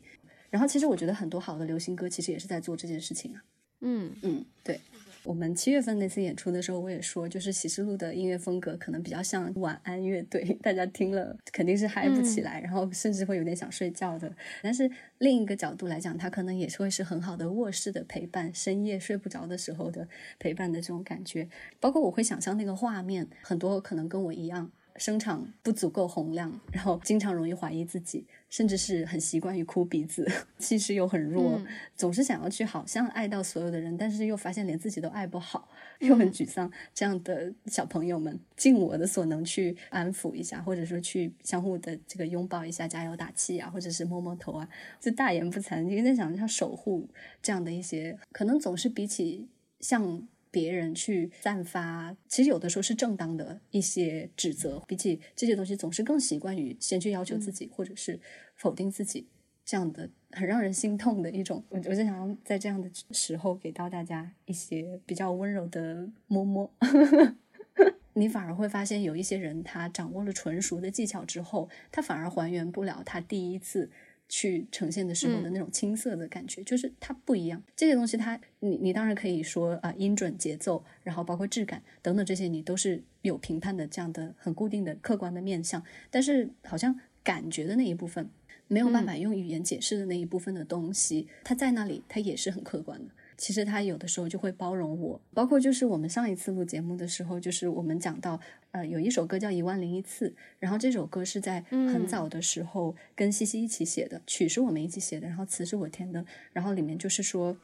[0.48, 3.42] 然后，其实我觉得很多好的流行歌其实也是在做这件事情啊。
[3.80, 4.80] 嗯嗯，对。
[5.24, 14.30] 我们七月份那次演出的时候，我也说，就是启示录的音乐风格可能比较像晚安乐队， 大家听了肯定是嗨不起来，然后甚至会有点想睡觉的。
[14.62, 20.06] 但是另一个角度来讲，它可能也是会是很好的卧室的陪伴，深夜睡不着的时候的
[20.38, 21.48] 陪伴的这种感觉。
[21.80, 24.70] 包括我会想象那个画面，很多可能跟我一样。
[24.96, 30.24] 声场不足够洪亮，然后经常容易怀疑自己，甚至是很习惯于哭鼻子，
[30.60, 36.70] 气势又很弱，嗯总是想要去好像爱到所有的人，但是又发现连自己都爱不好，又很沮丧。
[36.94, 44.68] 这样的小朋友们，尽我的所能去安抚一下，或者说去相互的这个拥抱一下，加油打气啊，或者是摸摸头啊，
[45.00, 47.08] 就大言不惭，因为在想要守护
[47.42, 49.48] 这样的一些，可能总是比起
[49.80, 50.28] 像。
[50.54, 58.20] 别人去散发，其实有的时候是正当的一些指责，比起这些东西，总是更习惯于先去要求自己，或者是
[58.54, 59.26] 否定自己，
[59.64, 61.64] 这样的很让人心痛的一种。
[61.68, 66.72] 我我就想要在这样的时候给到大家一些比较温柔的摸摸。
[68.14, 73.90] 你反而会发现，有一些人他掌握了纯熟的技巧之后，他反而还原不了他第一次。
[74.26, 77.62] 去呈现的时候的那种青涩的感觉，就是它不一样。
[77.76, 85.84] 这些东西它，你你当然可以说啊、音准、节奏，然后包括质感等等这些，你都是有评判的这样的很固定的客观的面向。
[86.10, 88.30] 但是好像感觉的那一部分，
[88.68, 93.10] 没有办法用语言解释的那一部分的东西，它在那里，它也是很客观的。
[93.36, 98.38] 其实他有的时候就会包容我，包括就是我们上一次录节目的时候，就是我们讲到，
[98.70, 100.28] 呃，有一首歌叫《一万零一次》，
[100.60, 107.56] 然后这首歌是在很早的时候跟西西一起写的，曲是我们一起写的，然后词是我填的，然后里面就是说，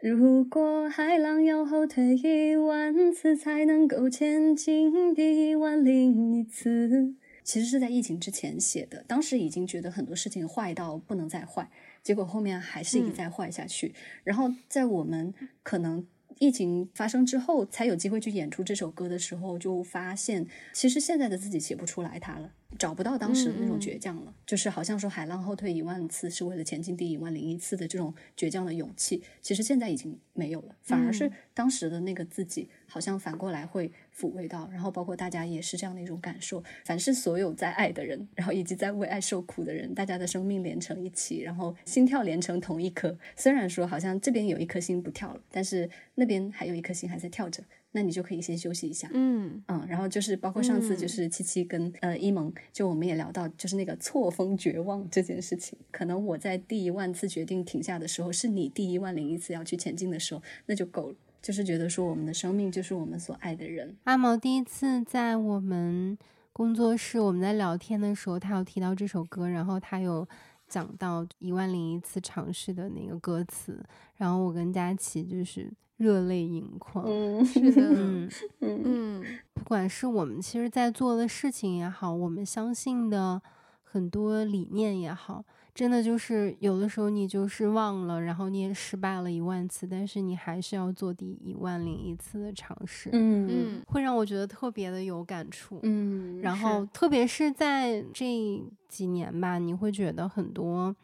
[0.00, 7.12] 如果海浪要后退一万次才能够前进第一万零一次，
[7.44, 11.70] 其实是在疫情之前写的，当时已经觉得很多事情坏到不能再坏。
[12.02, 15.32] 结果后面还是一再坏下去，嗯、然后在我们
[15.62, 16.04] 可能
[16.38, 43.16] 疫情发生之后才有机会去演出这首歌的时候，就发现其实现在的自己写不出来它了，找不到当时的那种倔强了，嗯、就是好像说海浪后退一万次是为了前进第一万零一次的这种倔强的勇气，其实现在已经没有了，反而是当时的那个自己好像反过来会抚慰到，然后包括大家也是这样的一种感受，凡是所有在爱的人，然后以及在为爱受苦的人，大家的生命连成一起，然后心跳连成同一颗。
[43.34, 49.08] 虽然说好像这边有一颗心不跳了，但是那边还有一颗心还在跳着，那你就可以先休息一下。
[49.14, 61.16] 嗯嗯，然后就是包括上次就是七七跟、呃一萌，就我们也聊到就是那个错峰绝望这件事情，可能我在第一万次决定停下的时候，是你第一万零一次要去前进的时候，那就够了。
[61.42, 63.96] 就是觉得说，我们的生命就是我们所爱的人。
[64.04, 66.16] 阿毛第一次在我们
[66.52, 70.26] 工作室，我们在聊天的时候，他有提到这首歌，然后他有
[70.68, 73.84] 讲到一万零一次尝试的那个歌词，
[74.16, 77.04] 然后我跟佳琪就是热泪盈眶。
[77.08, 77.82] 嗯，是的，
[78.60, 79.24] 嗯嗯
[79.54, 83.42] 不管是我们其实在做的事情也好，我们相信的
[83.82, 85.44] 很多理念也好，
[85.74, 95.80] 真的就是有的时候你就是忘了，然后你也失败了一万次，但是你还是要做第一万零一次的尝试，嗯嗯会让我觉得特别的有感触。
[95.82, 100.94] 嗯，然后，特别是在这几年吧，你会觉得很多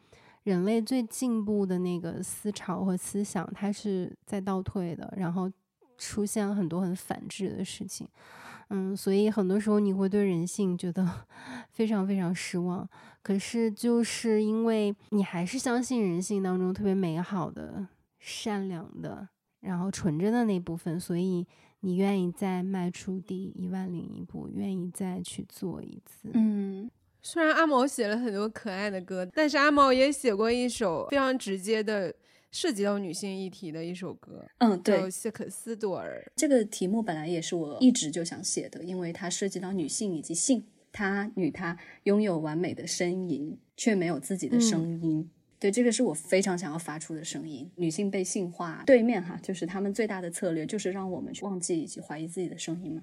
[0.43, 5.51] 人类最进步的那个思潮和思想，它是在倒退的，然后
[5.97, 8.07] 出现了很多很反制的事情。
[8.71, 11.07] 嗯，所以很多时候你会对人性觉得
[11.73, 12.89] 非常非常失望。
[13.23, 17.87] 可是就是因为你还是相信人性当中特别美好的、
[18.19, 19.29] 善良的，
[19.61, 21.47] 然后纯真的那部分，所以
[21.81, 26.31] 你愿意再迈出第一万零一步，愿意再去做一次。
[26.35, 26.91] 嗯
[27.21, 32.15] 虽然阿毛写了很多可爱的歌，但是阿毛也写过一首非常直接的
[32.51, 36.25] 涉及到女性议题的一首歌，嗯，叫对《谢可斯朵尔》。
[36.37, 45.31] 这个题目本来也是我一直就想写的，因为它涉及到女性以及性，她与她拥有完美的呻吟，却没有自己的声音。
[45.61, 47.69] 对，这个是我非常想要发出的声音。
[47.77, 53.03] 女性被性化，对面哈，就是他们最大的策略就是让我们去忘记以及怀疑自己的声音嘛，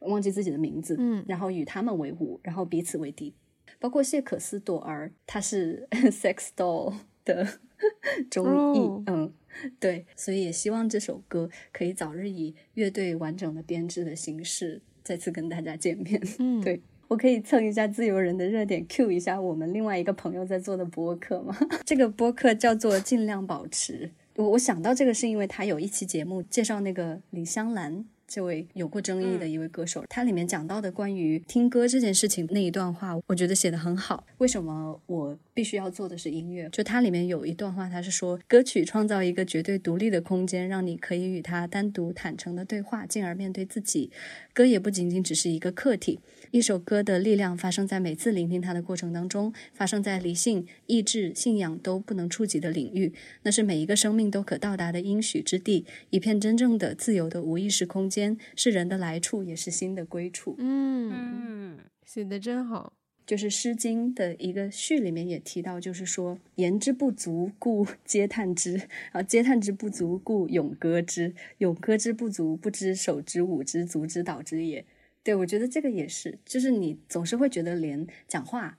[0.00, 3.34] 忘记自己的名字，嗯然后与他们为伍，然后彼此为敌。
[3.78, 6.92] 包括谢可斯朵儿，她是 sex doll
[7.24, 7.46] 的
[8.30, 9.32] 中译，哦嗯，
[9.78, 16.20] 对，所以也希望这首歌可以早日以乐队完整的编制的形式再次跟大家见面。
[16.38, 21.56] 嗯，对我可以蹭一下自由人的热点，Q 一下我们另外一个朋友在做的播客吗？
[21.84, 24.10] 这个播客叫做“尽量保持”。
[24.36, 28.04] 我我想到这个是因为他有一期节目介绍那个李香兰。
[28.32, 34.24] 这位有过争议的一位歌手，他里面讲到的关于听歌这件事情那一段话，我觉得写的很好。
[34.38, 36.70] 为什么我必须要做的是音乐？
[36.70, 44.10] 就它里面有一段话，它是说，歌曲创造一个绝对独立的空间，让你可以与它单独坦诚的对话，进而面对自己。
[44.54, 46.18] 歌也不仅仅只是一个客体，
[46.50, 58.38] 一首歌的力量发生在每次聆听它的过程当中，发生在理性、意志、信仰都不能触及的领域，那是每一个生命都可到达的应许之地，一片真正的自由的无意识空间。
[58.56, 60.54] 是人的来处，也是心的归处。
[60.56, 62.94] 嗯，嗯写的真好。
[63.30, 68.72] 就是《诗经》的一个序里面也提到，就是说言之不足，故嗟叹之；
[69.12, 74.84] 然后嗟叹之不足，故咏歌之；咏歌之不足，不知手之舞之足之蹈之也。
[75.22, 78.76] 对我觉得这个也是，就是你总是会觉得连讲话。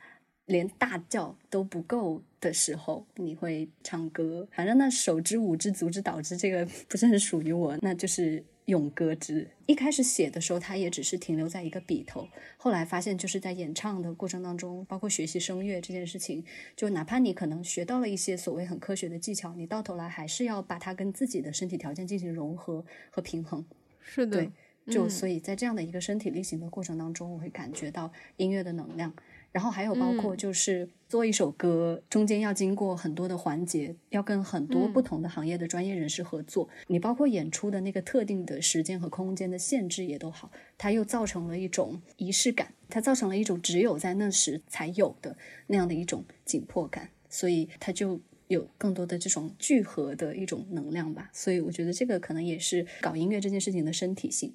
[0.47, 4.45] 连大叫都不够的时候，你会唱歌。
[4.51, 9.47] 反正那手之舞之足之蹈之，这个不是很属于我，那就是咏歌之。
[9.65, 16.43] 一开始写的时候，它也只是停留在一个笔头，后来发现就是在演唱的过程当中，包括学习声乐这件事情，
[16.75, 23.63] 就哪怕你可能学到了一些所谓很科学的技巧，你到头来还是要把它跟自己的身体条件进行融合和平衡。
[23.99, 24.51] 是的，对
[24.93, 29.13] 就嗯所以在这样的一个身体力行的过程当中，我会感觉到音乐的能量。
[29.51, 36.69] 然后还有包括嗯就是做一首歌，中间要经过很多的环节，要跟很多嗯不同的行业的专业人士合作。
[36.87, 45.37] 你包括演出的那个特定的时间和空间的限制也都好，它又造成了一种仪式感，它造成了一种只有在那时才有的
[45.67, 48.19] 那样的一种紧迫感，所以它就。
[48.47, 54.53] 有更多的这种聚合的一种能量吧，所以我觉得这个可能也是搞音乐这件事情的身体性。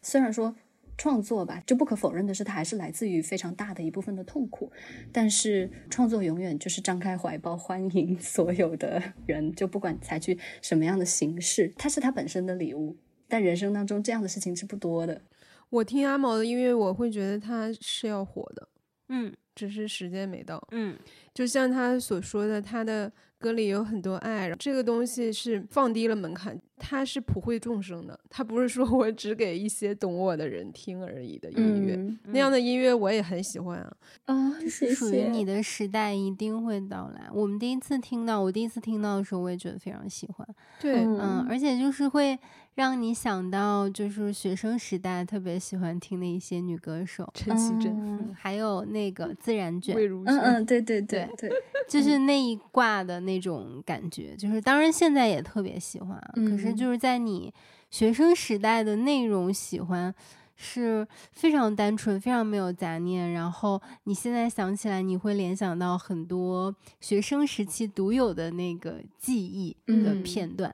[0.00, 0.56] 虽然说
[0.96, 4.70] 创作吧，就不可否认的是，它还是来自于非常大的一部分的痛苦。
[5.12, 12.96] 但是创作永远就是张开怀抱，欢迎所有的人，就不管采取什么样的形式，它是它本身的礼物。
[13.26, 15.22] 但人生当中这样的事情是不多的。
[15.70, 18.68] 我听阿毛的音乐，我会觉得他是要火的，
[19.08, 20.64] 嗯只是时间没到。
[20.70, 20.96] 嗯
[21.34, 31.94] 就像他所说的，他的歌里有很多爱，这个东西是放低了门槛，他是普惠众生的，他不是说 我只给一些懂我的人听而已的音乐。
[31.96, 37.28] 嗯那样的音乐我也很喜欢啊，啊，是属于你的时代一定会到来。
[37.32, 40.46] 我们第一次听到，我第一次听到的时候，我也觉得非常喜欢。
[40.80, 42.38] 对，嗯嗯，而且就是会
[42.74, 51.23] 让你想到，就是学生时代特别喜欢听的一些女歌手，陈绮贞、还有那个自然卷，魏如萱，嗯嗯，对对对对，
[51.88, 54.34] 就是那一挂的那种感觉。
[54.36, 57.52] 就是当然现在也特别喜欢啊，可是嗯就是在你
[57.90, 60.14] 学生时代的那种喜欢。
[60.56, 63.32] 是非常单纯，非常没有杂念。
[63.32, 70.72] 然后你现在想起来，你会联想到很多学生时期独有的那个记忆的嗯片段。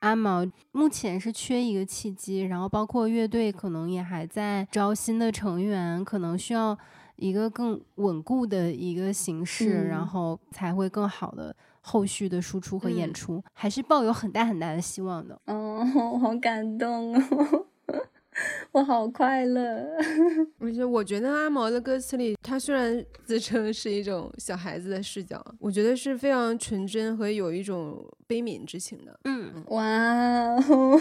[0.00, 6.78] 阿毛目前是缺一个契机，然后包括乐队可能也还在招新的成员，可能需要
[7.16, 15.40] 一个更稳固的一个形式，嗯然后才会更好的后续的输出和演嗯出，还是抱有很大很大的希望的。
[15.46, 15.84] 哦，
[16.20, 17.66] 好感动哦。
[18.72, 19.86] 我好快乐。
[20.58, 29.18] 而且我觉得阿毛的歌词里，他虽然自称是一种小孩子的视角，我觉得是非常纯真和有一种悲悯之情的。
[29.24, 29.82] 嗯，哇
[30.56, 31.00] 哦，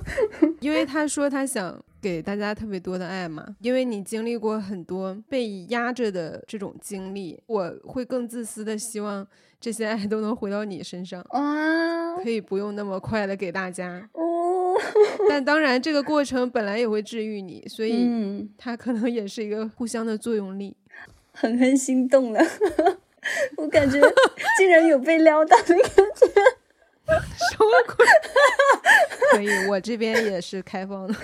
[0.60, 9.26] 因为他说他想给大家特别多的爱嘛，因为你经历过很多被压着的这种经历，我会更自私的希望
[9.58, 14.08] 这些爱都能回到你身上，哇可以不用那么快的给大家。
[14.12, 14.22] 哦，
[15.28, 20.76] 但当然，这个过程本来也会治愈你，所以嗯，它可能也是一个互相的作用力。
[21.32, 22.40] 狠狠心动了。
[23.56, 24.00] 我感觉
[24.58, 26.26] 竟然有被撩到的感觉。
[27.06, 28.06] 什么鬼？
[29.32, 31.14] 所以，我这边也是开放的。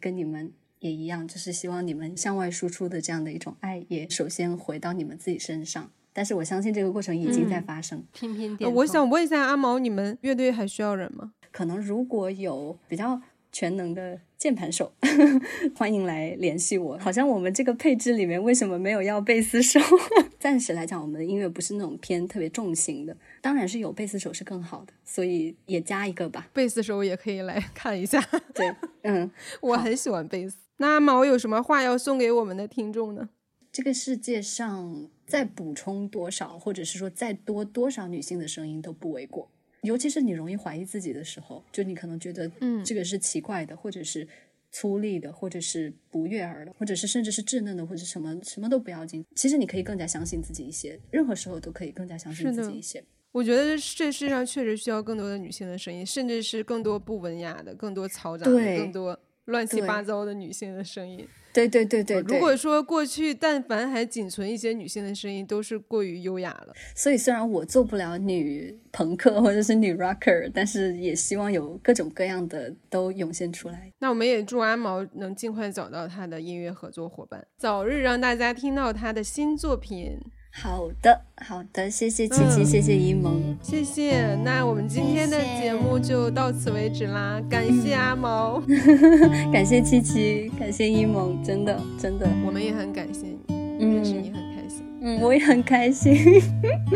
[0.00, 5.90] 跟你们也一样，就是希望你们向外输出的这样的一种爱，也首先回到你们自己身上。
[6.16, 8.02] 但是我相信这个过程已经在发生。
[8.14, 8.66] 拼拼点。
[8.66, 11.32] 呃我想问一下阿毛，你们乐队还需要人吗？
[11.52, 13.20] 可能如果有比较
[13.52, 14.90] 全能的键盘手，
[15.76, 16.96] 欢迎来联系我。
[16.96, 19.78] 好像我们这个配置里面为什么没有要贝斯手？
[20.40, 26.48] 暂时来讲，我们的音乐不是那种偏特别重型的，当然是有贝斯手是更好的，所以也加一个吧。
[26.54, 28.18] 贝斯手也可以来 看一下，
[28.54, 29.30] 对，嗯，
[29.60, 30.56] 我很喜欢贝斯。
[30.78, 33.28] 那阿毛有什么话要送给我们的听众呢？
[33.76, 39.50] 这个世界上再补充多少，或者是说再多多少女性的声音都不为过。
[39.82, 44.26] 尤其是你容易怀疑自己的时候，就你可能觉得，嗯这个是奇怪的，或者是
[44.72, 49.22] 粗粝的，或者是不悦耳的，或者是甚至是稚嫩的，或者什么什么都不要紧。
[49.34, 53.04] 其实你可以更加相信自己一些，任何时候都可以更加相信自己一些。
[53.30, 61.26] 我觉得这世上确实需要更多的女性的声音，甚至是更多不文雅的、更多嘈杂的、更多乱七八糟的女性的声音。
[61.52, 62.36] 对对对对对。
[62.36, 66.74] 如果说过去但凡还仅存一些女性的声音，都是过于优雅了。
[66.94, 73.90] 所以虽然我做不了女朋克或者是女 rocker，但是也希望有各种各样的都涌现出来。
[74.00, 80.18] 那我们也祝阿毛能尽快找到他的音乐合作伙伴，早日让大家听到他的新作品。
[80.62, 83.56] 好的，好的，谢谢琪琪，嗯谢谢一萌。
[83.62, 84.34] 谢谢。
[84.42, 88.62] 那我们今天的节目就到此为止啦，感谢阿毛，
[89.52, 94.82] 感谢琪琪，感谢一萌，真的真的，我们也很感谢你，认识你嗯很开心。
[95.02, 96.42] 嗯，我也很开心。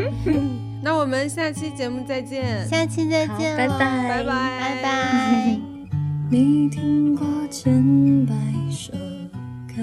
[0.82, 5.58] 那我们下期节目再见，下期再见拜拜拜拜，拜拜。
[6.30, 8.34] 你听过千百
[8.70, 8.92] 首
[9.68, 9.82] 歌，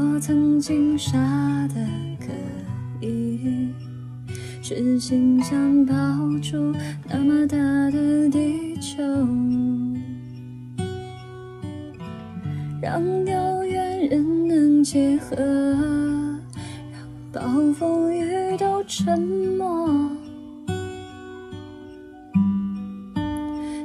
[0.00, 1.18] 我曾经傻
[1.68, 1.74] 的
[2.18, 2.32] 可
[3.04, 3.68] 以，
[4.62, 5.94] 痴心想抱
[6.40, 6.74] 住
[7.06, 7.56] 那么大
[7.90, 9.02] 的地球，
[12.80, 15.36] 让有缘人能结合。
[17.32, 17.40] 暴
[17.74, 20.10] 风雨都沉默。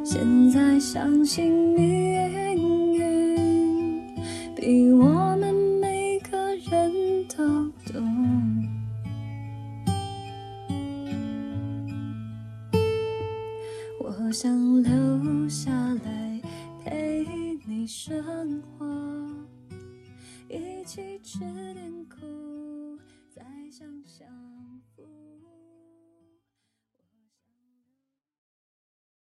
[0.04, 4.02] 现在相信命运
[4.56, 5.55] 比我们
[7.38, 7.44] 都
[7.92, 8.66] 懂
[14.00, 15.72] 我想留下
[16.06, 16.42] 来
[16.84, 17.26] 陪
[17.66, 18.86] 你生活
[20.48, 21.40] 一起吃
[21.74, 22.98] 点苦
[23.30, 24.45] 再想想